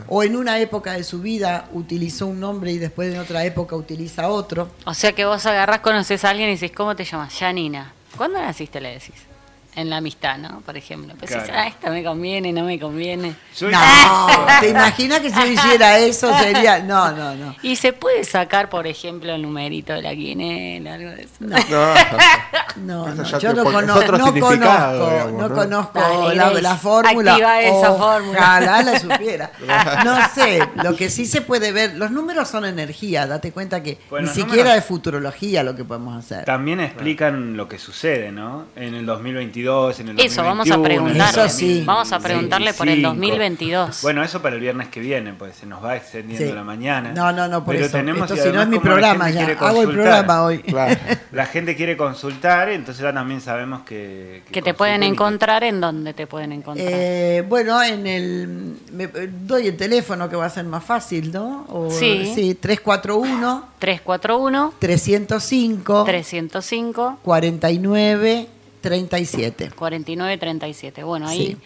O 0.08 0.24
en 0.24 0.36
una 0.36 0.60
época 0.60 0.94
de 0.94 1.04
su 1.04 1.22
vida 1.22 1.68
utilizó 1.74 2.26
un 2.26 2.40
nombre 2.40 2.72
y 2.72 2.80
después 2.80 3.14
en 3.14 3.20
otra 3.20 3.46
época 3.46 3.76
utiliza 3.76 4.30
otro. 4.30 4.70
O 4.86 4.94
sea 4.94 5.12
que 5.12 5.26
vos 5.26 5.46
agarrás, 5.46 5.82
conoces 5.82 6.24
a 6.24 6.32
alguien 6.32 6.50
y 6.50 6.54
decís, 6.54 6.72
¿cómo 6.72 6.96
te 6.96 7.04
llamas? 7.04 7.38
Janina. 7.38 7.94
¿Cuándo 8.18 8.40
naciste? 8.40 8.82
Le 8.82 8.94
decís. 8.94 9.33
En 9.76 9.90
la 9.90 9.98
amistad, 9.98 10.38
¿no? 10.38 10.62
Por 10.62 10.78
ejemplo. 10.78 11.14
Pues 11.18 11.32
Claro. 11.32 11.52
ah, 11.56 11.68
esta 11.68 11.90
me 11.90 12.04
conviene, 12.04 12.54
no 12.54 12.64
me 12.64 12.80
conviene. 12.80 13.36
Soy- 13.54 13.72
No, 13.72 14.28
¿te 14.60 14.70
imaginas 14.70 15.20
que 15.22 15.30
si 15.32 15.36
yo 15.40 15.46
hiciera 15.48 15.98
eso 15.98 16.32
sería.? 16.38 16.80
No, 16.80 17.12
no, 17.12 17.34
no. 17.36 17.56
Y 17.64 17.76
se 17.76 17.92
puede 17.94 18.24
sacar, 18.24 18.70
por 18.70 18.86
ejemplo, 18.86 19.34
el 19.34 19.42
numerito 19.42 19.94
de 19.94 20.02
la 20.04 20.14
quinela, 20.14 20.94
algo 20.94 21.10
de 21.12 21.22
eso. 21.24 21.34
No, 21.40 23.06
No, 23.08 23.40
yo 23.40 23.54
no, 23.54 23.64
cono- 23.64 23.82
no 23.82 24.06
conozco, 24.06 24.52
digamos, 24.52 25.34
no 25.34 25.50
¿no? 25.50 25.56
conozco 25.56 26.00
Dale, 26.00 26.62
la, 26.62 26.76
fórmula. 26.76 27.32
activa 27.34 27.62
esa 27.62 27.92
o- 27.92 27.98
fórmula. 27.98 28.40
Ojalá 28.40 28.84
la 28.84 29.00
supiera. 29.00 29.52
No 30.04 30.18
sé, 30.34 30.60
lo 30.84 30.96
que 30.96 31.10
sí 31.10 31.26
se 31.26 31.42
puede 31.42 31.72
ver, 31.72 31.96
los 31.96 32.12
números 32.12 32.48
son 32.50 32.66
energía, 32.66 33.26
date 33.28 33.52
cuenta 33.52 33.82
que 33.84 33.98
Bueno, 34.10 34.28
ni 34.28 34.34
siquiera 34.34 34.76
es 34.76 34.86
futurología 34.86 35.64
lo 35.64 35.76
que 35.76 35.84
podemos 35.84 36.18
hacer. 36.18 36.46
También 36.46 36.80
explican 36.80 37.56
lo 37.58 37.68
que 37.68 37.78
sucede, 37.80 38.32
¿no? 38.32 38.66
En 38.76 38.94
el 38.96 39.06
2022 39.06 39.63
2022, 39.64 40.00
en 40.00 40.10
el 40.10 40.20
Eso, 40.20 40.44
vamos 40.44 40.68
a 40.70 40.76
2021, 40.78 40.84
preguntar. 41.14 41.46
Eso 41.48 41.58
sí. 41.58 41.84
Vamos 41.86 42.12
a 42.12 42.20
preguntarle 42.20 42.74
por 42.74 42.88
el 42.90 43.02
2025. 43.02 43.78
2022. 43.80 44.02
Bueno, 44.02 44.24
eso 44.24 44.42
para 44.42 44.56
el 44.56 44.62
viernes 44.62 44.88
que 44.90 45.00
viene, 45.00 45.34
pues 45.34 45.56
se 45.56 45.66
nos 45.66 45.84
va 45.84 45.96
extendiendo 45.96 46.48
Sí. 46.48 46.54
la 46.54 46.64
mañana. 46.64 47.12
No, 47.14 47.32
no, 47.32 47.48
no, 47.48 47.64
por 47.64 47.76
Pero 47.76 47.86
eso. 47.88 47.98
tenemos, 47.98 48.30
Esto 48.30 48.44
si 48.44 48.52
no 48.54 48.62
es 48.62 48.68
mi 48.68 48.80
programa 48.80 49.30
ya. 49.30 49.48
Hago 49.60 49.82
el 49.84 49.90
programa 49.90 50.44
hoy. 50.44 50.60
Claro. 50.60 50.96
La 51.32 51.46
gente 51.48 51.76
quiere 51.76 51.98
consultar, 51.98 52.70
entonces 52.70 53.02
ya 53.02 53.12
también 53.12 53.42
sabemos 53.42 53.82
que... 53.82 54.44
que 54.52 54.62
te 54.62 54.74
pueden 54.76 55.02
encontrar 55.04 55.64
en 55.64 55.82
donde 55.82 56.14
te 56.14 56.28
pueden 56.28 56.52
encontrar. 56.52 56.88
Eh, 56.90 57.44
bueno, 57.48 57.82
en 57.82 58.06
el. 58.06 58.76
Me, 58.92 59.08
doy 59.08 59.68
el 59.68 59.76
teléfono 59.78 60.30
que 60.30 60.36
va 60.36 60.46
a 60.46 60.50
ser 60.50 60.66
más 60.66 60.84
fácil, 60.84 61.32
¿no? 61.32 61.66
O- 61.70 61.90
Sí. 61.90 62.32
Sí, 62.36 62.56
341 62.56 63.66
341 63.80 64.74
305 64.80 66.04
305 66.06 67.20
49 67.24 68.48
37. 68.84 69.72
4937. 69.76 71.04
Bueno, 71.04 71.28
ahí 71.28 71.48
Sí. 71.48 71.58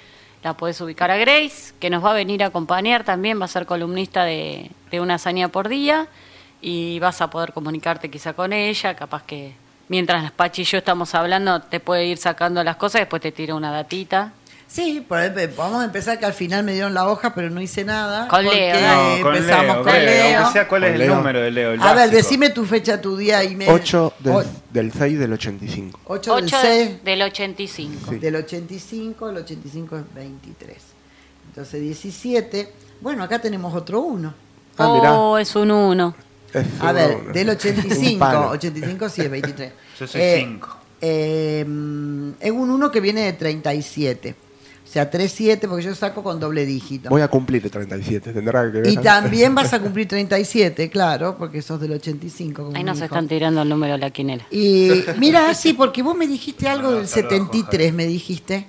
la 0.44 0.56
puedes 0.56 0.80
ubicar 0.80 1.12
a 1.12 1.18
Grace, 1.18 1.74
que 1.80 1.90
nos 1.90 2.04
va 2.06 2.12
a 2.12 2.14
venir 2.14 2.44
a 2.44 2.48
acompañar 2.48 3.04
también, 3.04 3.40
va 3.42 3.46
a 3.46 3.50
ser 3.50 3.66
columnista 3.66 4.24
de, 4.24 4.72
de 4.92 5.02
una 5.02 5.16
hazaña 5.16 5.50
por 5.50 5.68
día 5.68 6.08
y 6.62 7.00
vas 7.00 7.22
a 7.22 7.30
poder 7.30 7.54
comunicarte 7.54 8.10
quizá 8.10 8.34
con 8.34 8.54
ella, 8.54 8.96
capaz 8.96 9.24
que 9.24 9.54
mientras 9.90 10.32
Pachi 10.32 10.62
y 10.62 10.66
yo 10.66 10.78
estamos 10.78 11.14
hablando 11.16 11.62
te 11.62 11.80
puede 11.80 12.06
ir 12.06 12.18
sacando 12.18 12.64
las 12.64 12.78
cosas, 12.78 13.02
después 13.02 13.22
te 13.22 13.32
tira 13.32 13.56
una 13.56 13.72
datita. 13.72 14.32
Sí, 14.68 15.04
por 15.08 15.20
ejemplo, 15.20 15.48
vamos 15.58 15.82
a 15.82 15.86
empezar 15.86 16.20
que 16.20 16.26
al 16.26 16.34
final 16.34 16.64
me 16.64 16.74
dieron 16.74 16.94
la 16.94 17.08
hoja, 17.10 17.34
pero 17.34 17.50
no 17.50 17.62
hice 17.62 17.86
nada. 17.86 18.28
Con 18.28 18.44
Leo, 18.44 18.76
No, 19.18 19.24
con 19.24 19.36
empezamos 19.36 19.76
Leo, 19.78 19.84
con 19.84 19.94
Leo, 19.94 20.04
Leo. 20.06 20.38
aunque 20.40 20.54
sea 20.54 20.68
cuál 20.68 20.82
Con 20.82 20.90
es 20.90 20.94
el 20.96 21.00
Leo. 21.08 21.16
número 21.16 21.40
de 21.42 21.52
Leo. 21.52 21.72
el 21.72 21.82
A 21.82 21.94
ver, 21.94 22.10
decime 22.12 22.50
tu 22.50 22.66
fecha, 22.66 23.00
tu 23.00 23.16
día 23.16 23.44
y 23.46 23.56
mes. 23.56 23.70
8 23.72 24.14
del, 24.20 24.34
O- 24.36 24.44
del 24.72 24.92
6 24.92 25.20
del 25.20 25.34
85. 25.34 26.00
8 26.06 26.36
del 26.36 26.46
8 26.46 26.58
6 26.62 27.04
del 27.06 27.22
85. 27.22 28.10
Sí. 28.12 28.16
del 28.20 28.36
85, 28.36 29.30
el 29.30 29.38
85 29.38 29.98
es 29.98 30.04
23. 30.14 30.78
Entonces 31.48 31.82
17. 31.82 32.74
Bueno, 33.00 33.24
acá 33.24 33.40
tenemos 33.40 33.74
otro 33.74 34.02
1. 34.02 34.34
Ah, 34.78 34.94
mirá. 34.94 35.14
oh, 35.14 35.38
es 35.38 35.56
un 35.56 35.72
1. 35.72 36.16
Es 36.54 36.66
A 36.82 36.92
ver, 36.92 37.18
uno. 37.24 37.34
del 37.34 37.48
Un 37.50 37.56
85, 37.56 38.20
palo. 38.20 38.50
85 38.50 39.10
sí 39.10 39.22
es 39.22 39.32
23. 39.32 39.72
Yo 40.00 40.08
soy 40.08 40.22
Eh, 40.22 40.36
5. 40.46 40.78
eh, 41.02 41.66
mm, 41.66 42.30
es 42.42 42.52
un 42.52 42.70
1 42.70 42.92
que 42.92 43.00
viene 43.00 43.22
de 43.22 43.34
37. 43.34 44.36
O 44.88 44.89
sea, 44.89 45.10
37 45.10 45.67
porque 45.67 45.84
yo 45.84 45.93
saco 45.93 46.23
con 46.23 46.39
doble 46.39 46.65
dígito. 46.65 47.10
Voy 47.10 47.21
a 47.21 47.28
cumplir 47.28 47.69
37, 47.69 48.32
tendrá 48.32 48.71
que 48.71 48.80
ver. 48.80 48.88
Y 48.88 48.95
también 48.97 49.54
vas 49.54 49.73
a 49.73 49.82
cumplir 49.82 50.08
37, 50.08 50.89
claro, 50.89 51.38
porque 51.38 51.62
sos 51.62 51.82
del 51.82 51.91
85. 51.91 52.63
Como 52.63 52.78
Ahí 52.78 52.84
nos 52.86 53.02
están 53.02 53.28
tirando 53.28 53.63
el 53.63 53.69
número 53.69 53.93
de 53.93 54.00
la 54.00 54.12
quinera. 54.12 54.45
Y 54.50 55.04
mira, 55.17 55.54
sí, 55.54 55.73
porque 55.73 56.02
vos 56.02 56.15
me 56.15 56.26
dijiste 56.26 56.69
algo 56.69 56.84
No, 56.84 56.89
no, 56.91 56.95
del 56.97 57.06
hasta 57.06 57.19
luego, 57.21 57.45
73, 57.52 57.93
me 57.93 58.06
dijiste. 58.06 58.67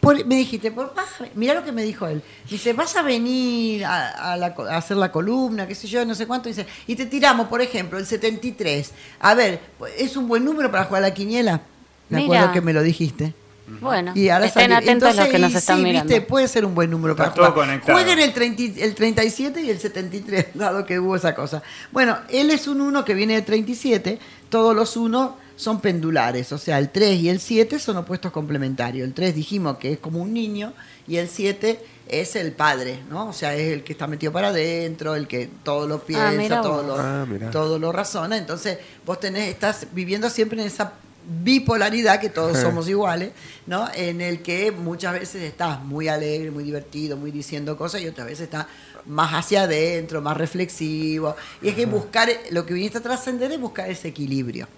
Por- 0.00 0.24
me 0.26 0.36
dijiste, 0.36 0.72
por, 0.72 0.94
mirá 1.34 1.54
lo 1.54 1.64
que 1.64 1.70
me 1.70 1.84
dijo 1.84 2.08
él. 2.08 2.22
Dice, 2.50 2.72
vas 2.72 2.96
a 2.96 3.02
venir 3.02 3.84
a, 3.84 4.32
a 4.32 4.36
la 4.38 4.54
a 4.70 4.76
hacer 4.78 4.96
la 4.96 5.12
columna, 5.12 5.66
qué 5.68 5.74
sé 5.74 5.86
yo, 5.86 6.04
no 6.06 6.14
sé 6.14 6.26
cuánto. 6.26 6.48
Dice, 6.48 6.66
y 6.86 6.96
te 6.96 7.04
tiramos, 7.06 7.46
por 7.48 7.60
ejemplo, 7.60 7.98
el 7.98 8.06
73. 8.06 8.90
A 9.20 9.34
ver, 9.34 9.60
¿es 9.98 10.16
un 10.16 10.26
buen 10.28 10.44
número 10.44 10.70
para 10.70 10.84
jugar 10.86 11.04
a 11.04 11.08
la 11.08 11.14
quiniela? 11.14 11.60
Me 12.08 12.16
Mira. 12.22 12.24
acuerdo 12.38 12.52
que 12.54 12.60
me 12.62 12.72
lo 12.72 12.82
dijiste. 12.82 13.34
Bueno, 13.80 14.12
Y 14.14 14.28
ahora 14.28 14.46
estén 14.46 14.64
salió. 14.70 14.76
atentos 14.78 15.08
los 15.08 15.26
Entonces, 15.26 15.32
que 15.32 15.38
nos 15.38 15.54
están 15.54 15.76
sí, 15.78 15.82
mirando. 15.84 16.08
viste, 16.12 16.26
puede 16.26 16.48
ser 16.48 16.64
un 16.64 16.74
buen 16.74 16.90
número 16.90 17.12
Está 17.12 17.24
para 17.24 17.34
todo 17.34 17.46
jugar. 17.52 17.66
conectado. 17.68 17.92
Jueguen 17.98 18.18
el, 18.18 18.32
30 18.32 18.62
el 18.84 18.94
37 18.94 19.62
y 19.62 19.70
el 19.70 19.78
73, 19.78 20.46
dado 20.54 20.84
que 20.84 20.98
hubo 20.98 21.16
esa 21.16 21.34
cosa. 21.34 21.62
Bueno, 21.92 22.18
él 22.28 22.50
es 22.50 22.66
un 22.66 22.80
1 22.80 23.04
que 23.04 23.14
viene 23.14 23.34
de 23.34 23.42
37. 23.42 24.18
Todos 24.50 24.74
los 24.74 24.96
1 24.96 25.36
son 25.56 25.80
pendulares, 25.80 26.50
o 26.52 26.58
sea, 26.58 26.78
el 26.78 26.90
3 26.90 27.20
y 27.20 27.28
el 27.28 27.38
7 27.38 27.78
son 27.78 27.96
opuestos 27.98 28.32
complementarios. 28.32 29.06
El 29.06 29.14
3 29.14 29.34
dijimos 29.34 29.78
que 29.78 29.92
es 29.92 29.98
como 29.98 30.20
un 30.20 30.32
niño 30.34 30.72
y 31.06 31.16
el 31.16 31.28
7 31.28 31.78
es 32.08 32.34
el 32.36 32.52
padre, 32.52 32.98
¿no? 33.08 33.28
O 33.28 33.32
sea, 33.32 33.54
es 33.54 33.72
el 33.72 33.84
que 33.84 33.92
está 33.92 34.06
metido 34.06 34.32
para 34.32 34.48
adentro, 34.48 35.14
el 35.14 35.28
que 35.28 35.48
todo 35.62 35.86
lo 35.86 36.00
piensa, 36.00 36.32
mira 36.32 36.60
todo, 36.62 36.82
lo, 36.82 36.96
Ah, 36.98 37.24
todo 37.52 37.78
lo 37.78 37.92
razona. 37.92 38.36
Entonces, 38.36 38.78
vos 39.06 39.20
tenés, 39.20 39.48
estás 39.48 39.86
viviendo 39.92 40.28
siempre 40.28 40.60
en 40.60 40.66
esa 40.66 40.94
bipolaridad 41.26 42.20
que 42.20 42.28
todos 42.28 42.58
somos 42.60 42.88
iguales, 42.88 43.32
¿no? 43.66 43.88
En 43.94 44.20
el 44.20 44.42
que 44.42 44.72
muchas 44.72 45.12
veces 45.14 45.42
estás 45.42 45.82
muy 45.84 46.08
alegre, 46.08 46.50
muy 46.50 46.64
divertido, 46.64 47.16
muy 47.16 47.30
diciendo 47.30 47.76
cosas 47.76 48.02
y 48.02 48.08
otras 48.08 48.26
veces 48.26 48.44
estás 48.44 48.66
más 49.06 49.32
hacia 49.32 49.62
adentro, 49.62 50.20
más 50.20 50.36
reflexivo. 50.36 51.36
Y 51.60 51.68
es 51.68 51.74
que 51.74 51.86
buscar, 51.86 52.28
lo 52.50 52.66
que 52.66 52.74
viniste 52.74 52.98
a 52.98 53.02
trascender 53.02 53.52
es 53.52 53.60
buscar 53.60 53.90
ese 53.90 54.08
equilibrio. 54.08 54.68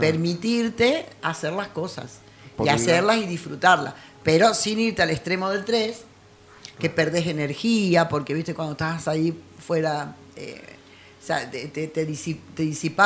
Permitirte 0.00 1.06
hacer 1.22 1.52
las 1.52 1.68
cosas 1.68 2.18
y 2.58 2.68
hacerlas 2.68 3.18
y 3.18 3.26
disfrutarlas, 3.26 3.94
pero 4.22 4.52
sin 4.52 4.80
irte 4.80 5.02
al 5.02 5.10
extremo 5.10 5.48
del 5.48 5.64
3, 5.64 5.96
que 6.78 6.90
perdés 6.90 7.26
energía, 7.26 8.08
porque 8.08 8.34
viste 8.34 8.54
cuando 8.54 8.72
estás 8.72 9.06
ahí 9.06 9.38
fuera, 9.58 10.16
eh, 10.34 10.60
o 11.20 11.26
sea, 11.26 11.50
te, 11.50 11.66
te, 11.68 11.86
te 11.88 12.06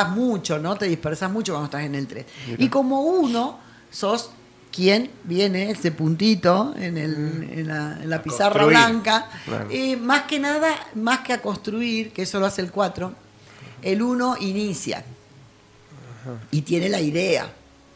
mucho, 0.09 0.57
¿no? 0.59 0.77
Te 0.77 0.85
dispersas 0.85 1.29
mucho 1.29 1.51
cuando 1.53 1.65
estás 1.65 1.81
en 1.83 1.95
el 1.95 2.07
3. 2.07 2.25
Y 2.57 2.69
como 2.69 3.01
uno, 3.01 3.59
sos 3.91 4.29
quien 4.71 5.09
viene, 5.23 5.71
ese 5.71 5.91
puntito 5.91 6.73
en, 6.77 6.97
el, 6.97 7.49
en 7.51 7.67
la, 7.67 7.97
en 8.01 8.09
la 8.09 8.15
A 8.17 8.21
pizarra 8.23 8.65
blanca, 8.65 9.29
Claro. 9.45 9.67
eh, 9.69 9.95
más 9.97 10.23
que 10.23 10.39
nada, 10.39 10.69
más 10.95 11.19
que 11.19 11.33
a 11.33 11.41
construir, 11.41 12.11
que 12.11 12.23
eso 12.23 12.39
lo 12.39 12.45
hace 12.45 12.61
el 12.61 12.71
4, 12.71 13.13
el 13.81 14.01
1 14.01 14.37
inicia 14.41 15.03
y 16.51 16.61
tiene 16.61 16.89
la 16.89 16.99
idea. 16.99 17.51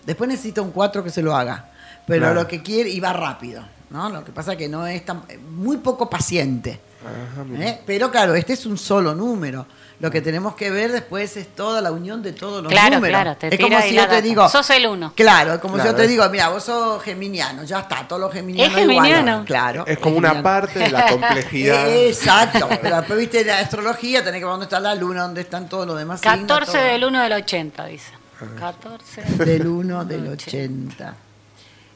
Después 0.05 0.29
necesita 0.29 0.61
un 0.61 0.71
4 0.71 1.03
que 1.03 1.09
se 1.09 1.21
lo 1.21 1.35
haga, 1.35 1.71
pero 2.07 2.21
Claro. 2.21 2.41
lo 2.41 2.47
que 2.47 2.61
quiere 2.61 2.89
y 2.89 2.99
va 2.99 3.13
rápido, 3.13 3.63
¿no? 3.89 4.09
Lo 4.09 4.23
que 4.23 4.31
pasa 4.31 4.55
que 4.55 4.67
no 4.69 4.85
es 4.87 5.05
tan 5.05 5.23
muy 5.51 5.77
poco 5.77 6.09
paciente. 6.09 6.79
Ajá. 7.05 7.45
¿eh? 7.63 7.81
Pero 7.85 8.09
claro, 8.11 8.35
este 8.35 8.53
es 8.53 8.65
un 8.65 8.77
solo 8.77 9.13
número. 9.15 9.65
Lo 9.99 10.09
que 10.09 10.21
tenemos 10.21 10.55
que 10.55 10.71
ver 10.71 10.93
después 10.93 11.35
es 11.35 11.47
toda 11.53 11.81
la 11.81 11.91
unión 11.91 12.21
de 12.23 12.31
todos 12.31 12.63
los 12.63 12.71
Claro, 12.71 12.95
números. 12.95 13.09
claro, 13.21 13.35
te 13.37 13.53
es 13.53 13.59
como 13.59 13.81
si 13.81 13.93
yo 13.93 14.03
te 14.03 14.07
data. 14.07 14.21
digo, 14.21 14.47
Sos 14.47 14.69
el 14.69 14.87
uno. 14.87 15.11
Claro, 15.13 15.59
como 15.59 15.73
si 15.75 15.81
Claro, 15.81 15.91
yo 15.91 15.97
te 15.97 16.03
es- 16.03 16.09
digo, 16.09 16.29
mira, 16.29 16.47
vos 16.47 16.63
sos 16.63 17.03
geminiano, 17.03 17.63
ya 17.65 17.79
está, 17.79 18.07
todos 18.07 18.21
los 18.21 18.31
geminianos 18.31 18.73
Es 18.77 18.79
geminiano. 18.81 19.19
iguales. 19.19 19.45
Claro. 19.45 19.85
Es 19.85 19.99
como 19.99 20.15
una 20.17 20.29
geminiano. 20.29 20.43
parte 20.61 20.79
de 20.79 20.89
la 20.89 21.05
complejidad. 21.11 21.89
Exacto, 21.97 22.69
pero 22.81 22.95
después 22.95 23.19
viste 23.19 23.43
la 23.43 23.59
astrología, 23.59 24.23
tenés 24.23 24.39
que 24.39 24.45
ver 24.45 24.51
dónde 24.51 24.63
está 24.67 24.79
la 24.79 24.95
luna, 24.95 25.23
dónde 25.23 25.41
están 25.41 25.67
todos 25.67 25.85
los 25.85 25.97
demás. 25.99 26.21
signos, 26.21 26.39
14 26.39 26.71
todo. 26.71 26.81
del 26.81 27.03
1 27.03 27.21
del 27.21 27.33
80, 27.33 27.85
dice. 27.87 28.11
14. 28.57 29.21
Del 29.43 29.67
1 29.67 30.05
del 30.05 30.27
80. 30.29 31.13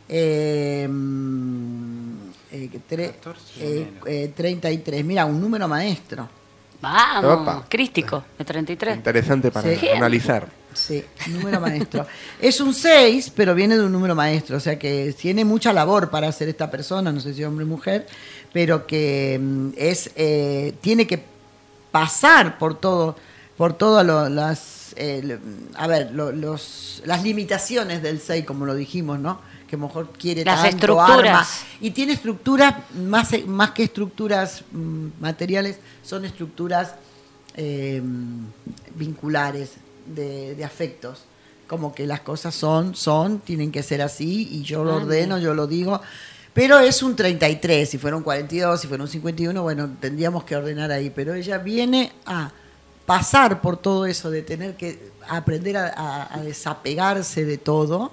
Eh, 0.09 0.85
mm, 0.89 2.13
eh, 2.51 2.69
que 2.69 2.79
tre- 2.79 3.13
14 3.13 3.41
eh, 3.61 3.87
menos. 3.93 4.07
eh, 4.07 4.33
33. 4.35 5.05
Mira, 5.05 5.23
un 5.23 5.39
número 5.39 5.69
maestro. 5.69 6.27
Vamos, 6.83 7.41
Opa. 7.41 7.65
crístico, 7.69 8.23
de 8.37 8.43
33. 8.43 8.97
Interesante 8.97 9.51
para 9.51 9.73
Sí. 9.73 9.87
analizar. 9.87 10.47
Sí, 10.73 11.01
número 11.29 11.61
maestro. 11.61 12.05
es 12.41 12.59
un 12.59 12.73
6, 12.73 13.31
pero 13.35 13.55
viene 13.55 13.77
de 13.77 13.85
un 13.85 13.91
número 13.91 14.15
maestro, 14.15 14.57
o 14.57 14.59
sea 14.59 14.77
que 14.77 15.15
tiene 15.17 15.45
mucha 15.45 15.71
labor 15.71 16.09
para 16.09 16.27
hacer 16.27 16.49
esta 16.49 16.69
persona, 16.69 17.11
no 17.11 17.19
sé 17.21 17.33
si 17.33 17.43
hombre 17.43 17.63
o 17.63 17.67
mujer, 17.67 18.05
pero 18.51 18.85
que 18.85 19.39
mm, 19.41 19.69
es 19.77 20.11
eh, 20.15 20.73
tiene 20.81 21.07
que 21.07 21.23
pasar 21.91 22.57
por 22.57 22.79
todo, 22.79 23.15
por 23.55 23.73
todas 23.73 24.05
lo- 24.05 24.27
las, 24.29 24.93
eh, 24.97 25.37
a 25.75 25.87
ver, 25.87 26.11
lo- 26.11 26.31
los, 26.31 27.01
las 27.05 27.23
limitaciones 27.23 28.01
del 28.01 28.19
6, 28.19 28.43
como 28.43 28.65
lo 28.65 28.75
dijimos, 28.75 29.19
¿no? 29.19 29.39
Que 29.67 29.77
mejor 29.77 30.11
quiere 30.11 30.45
Las 30.45 30.61
tanto, 30.61 30.75
estructuras. 30.77 31.19
arma, 31.19 31.47
y 31.81 31.91
tiene 31.91 32.13
estructuras, 32.13 32.75
más, 32.95 33.31
más 33.47 33.71
que 33.71 33.83
estructuras 33.83 34.63
mm, 34.71 35.07
materiales, 35.19 35.79
son 36.03 36.25
estructuras 36.25 36.93
eh, 37.55 38.01
vinculares 38.95 39.71
de, 40.05 40.55
de 40.55 40.63
afectos. 40.63 41.23
Como 41.67 41.95
que 41.95 42.05
las 42.05 42.19
cosas 42.19 42.53
son, 42.53 42.93
son, 42.95 43.39
tienen 43.39 43.71
que 43.71 43.81
ser 43.83 44.01
así, 44.01 44.47
y 44.51 44.63
yo 44.63 44.83
lo 44.83 44.91
Ah, 44.93 44.95
ordeno, 44.97 45.39
yo 45.39 45.53
lo 45.53 45.65
digo. 45.65 46.01
Pero 46.53 46.79
es 46.79 47.01
un 47.01 47.15
33, 47.15 47.89
si 47.89 47.97
fuera 47.97 48.15
un 48.15 48.21
42, 48.21 48.79
si 48.79 48.87
fuera 48.87 49.01
un 49.03 49.09
51, 49.09 49.59
bueno, 49.63 49.89
tendríamos 49.99 50.43
que 50.43 50.55
ordenar 50.55 50.91
ahí. 50.91 51.09
Pero 51.09 51.33
ella 51.33 51.57
viene 51.57 52.11
a 52.27 52.51
pasar 53.05 53.61
por 53.61 53.77
todo 53.77 54.05
eso 54.05 54.29
de 54.31 54.41
tener 54.43 54.75
que 54.75 55.11
aprender 55.27 55.77
a, 55.77 55.87
a- 55.95 56.35
a 56.35 56.41
desapegarse 56.41 57.45
de 57.45 57.57
todo 57.57 58.11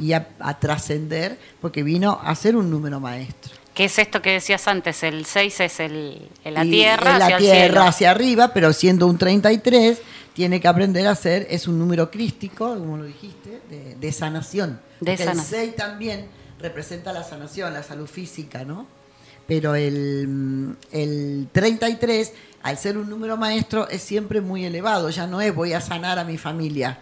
y 0.00 0.12
a, 0.12 0.28
a 0.40 0.58
trascender, 0.58 1.38
porque 1.60 1.82
vino 1.82 2.18
a 2.22 2.34
ser 2.34 2.56
un 2.56 2.70
número 2.70 3.00
maestro. 3.00 3.52
¿Qué 3.74 3.84
es 3.84 3.98
esto 3.98 4.20
que 4.22 4.30
decías 4.30 4.66
antes? 4.66 5.02
El 5.04 5.24
6 5.24 5.60
es 5.60 5.80
el, 5.80 6.28
el 6.44 6.54
la 6.54 6.62
tierra 6.62 7.16
la 7.18 7.26
hacia 7.26 7.36
el 7.36 7.42
tierra 7.42 7.58
cielo. 7.68 7.82
hacia 7.84 8.10
arriba, 8.10 8.48
pero 8.52 8.72
siendo 8.72 9.06
un 9.06 9.18
33, 9.18 9.98
tiene 10.34 10.60
que 10.60 10.66
aprender 10.66 11.06
a 11.06 11.14
ser, 11.14 11.46
es 11.48 11.68
un 11.68 11.78
número 11.78 12.10
crístico, 12.10 12.74
como 12.76 12.96
lo 12.96 13.04
dijiste, 13.04 13.60
de, 13.70 13.94
de 13.94 14.12
sanación. 14.12 14.80
De 15.00 15.12
Porque 15.12 15.24
sanación. 15.24 15.60
El 15.60 15.66
6 15.66 15.76
también 15.76 16.26
representa 16.60 17.12
la 17.12 17.22
sanación, 17.22 17.72
la 17.72 17.84
salud 17.84 18.08
física, 18.08 18.64
¿no? 18.64 18.86
Pero 19.46 19.76
el, 19.76 20.76
el 20.90 21.48
33, 21.52 22.32
al 22.62 22.76
ser 22.78 22.98
un 22.98 23.08
número 23.08 23.36
maestro, 23.36 23.88
es 23.88 24.02
siempre 24.02 24.40
muy 24.40 24.64
elevado, 24.64 25.10
ya 25.10 25.26
no 25.26 25.40
es 25.40 25.54
voy 25.54 25.72
a 25.72 25.80
sanar 25.80 26.18
a 26.18 26.24
mi 26.24 26.38
familia. 26.38 26.98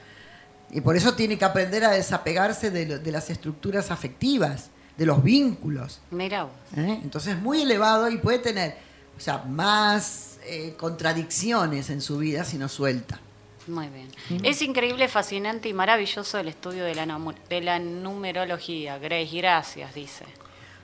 Y 0.70 0.80
por 0.80 0.96
eso 0.96 1.14
tiene 1.14 1.38
que 1.38 1.44
aprender 1.44 1.84
a 1.84 1.90
desapegarse 1.90 2.70
de, 2.70 2.86
lo- 2.86 2.98
de 2.98 3.12
las 3.12 3.30
estructuras 3.30 3.90
afectivas, 3.90 4.70
de 4.96 5.06
los 5.06 5.22
vínculos. 5.22 6.00
Mira 6.10 6.44
vos. 6.44 6.52
¿eh? 6.76 7.00
Entonces 7.02 7.34
es 7.34 7.40
muy 7.40 7.62
elevado 7.62 8.10
y 8.10 8.18
puede 8.18 8.38
tener 8.40 8.76
o 9.16 9.20
sea, 9.20 9.38
más 9.48 10.38
eh, 10.46 10.74
contradicciones 10.76 11.88
en 11.90 12.00
su 12.00 12.18
vida 12.18 12.44
si 12.44 12.58
no 12.58 12.68
suelta. 12.68 13.18
Muy 13.66 13.88
bien. 13.88 14.08
Es 14.44 14.62
increíble, 14.62 15.08
fascinante 15.08 15.68
y 15.68 15.72
maravilloso 15.72 16.38
el 16.38 16.48
estudio 16.48 16.84
de 16.84 16.94
la, 16.94 17.06
de 17.48 17.60
la 17.60 17.78
numerología. 17.78 18.98
Grace, 18.98 19.36
gracias, 19.36 19.94
dice. 19.94 20.24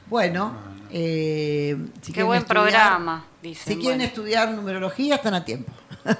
Bueno, 0.06 0.52
eh, 0.90 1.76
si 2.02 2.12
Qué 2.12 2.22
quieren 2.22 2.26
buen 2.26 2.40
estudiar- 2.42 2.62
programa, 2.64 3.24
dicen. 3.42 3.74
Si 3.74 3.80
quieren 3.80 3.98
Bueno. 3.98 4.08
estudiar 4.08 4.50
numerología, 4.50 5.14
están 5.16 5.34
a 5.34 5.44
tiempo. 5.44 5.70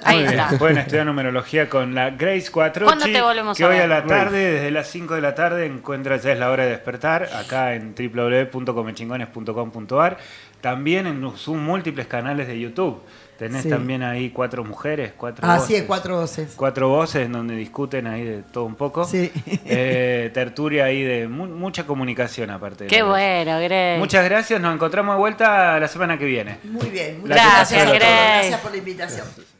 Ahí 0.03 0.19
Muy 0.19 0.27
bien. 0.29 0.39
está. 0.39 0.57
Pueden 0.57 0.77
estudiar 0.77 1.05
numerología 1.05 1.69
con 1.69 1.93
la 1.93 2.11
Grace 2.11 2.49
Cuatro. 2.51 2.85
¿Cuándo 2.85 3.03
te 3.05 3.21
volvemos 3.21 3.57
que 3.57 3.63
a 3.65 3.67
hoy 3.67 3.73
ver? 3.75 3.83
a 3.83 3.87
la 3.87 4.05
tarde, 4.05 4.51
desde 4.53 4.71
las 4.71 4.87
5 4.89 5.15
de 5.15 5.21
la 5.21 5.35
tarde, 5.35 5.65
encuentra 5.65 6.15
ya 6.17 6.31
es 6.31 6.39
la 6.39 6.49
hora 6.51 6.63
de 6.63 6.69
despertar, 6.71 7.27
acá 7.35 7.75
en 7.75 7.93
www.comechingones.com.ar. 7.93 10.17
También 10.61 11.07
en 11.07 11.37
sus 11.37 11.57
múltiples 11.57 12.07
canales 12.07 12.47
de 12.47 12.57
YouTube. 12.59 13.01
Tenés 13.37 13.63
Sí. 13.63 13.69
también 13.69 14.03
ahí 14.03 14.29
cuatro 14.29 14.63
mujeres, 14.63 15.11
cuatro 15.17 15.45
Ah, 15.47 15.55
voces. 15.55 15.67
sí, 15.67 15.75
es 15.75 15.83
cuatro 15.83 16.19
voces. 16.19 16.53
Cuatro 16.55 16.89
voces 16.89 17.25
en 17.25 17.31
donde 17.31 17.55
discuten 17.55 18.07
ahí 18.07 18.23
de 18.23 18.43
todo 18.43 18.65
un 18.65 18.75
poco. 18.75 19.03
Sí. 19.05 19.31
Eh, 19.65 20.29
tertulia 20.33 20.85
ahí 20.85 21.01
de 21.03 21.27
mu- 21.27 21.47
mucha 21.47 21.85
comunicación 21.85 22.49
aparte. 22.51 22.85
de 22.85 22.89
Qué 22.89 23.01
bueno, 23.03 23.59
Grace. 23.59 23.97
Muchas 23.99 24.23
gracias, 24.25 24.61
nos 24.61 24.73
encontramos 24.73 25.15
de 25.15 25.19
vuelta 25.19 25.79
la 25.79 25.87
semana 25.87 26.17
que 26.17 26.25
viene. 26.25 26.57
Muy 26.63 26.89
bien, 26.89 27.21
muchas 27.21 27.35
Gracias, 27.37 27.83
gracias. 27.89 27.99
Gracias 27.99 28.59
por 28.61 28.71
la 28.71 28.77
invitación. 28.77 29.52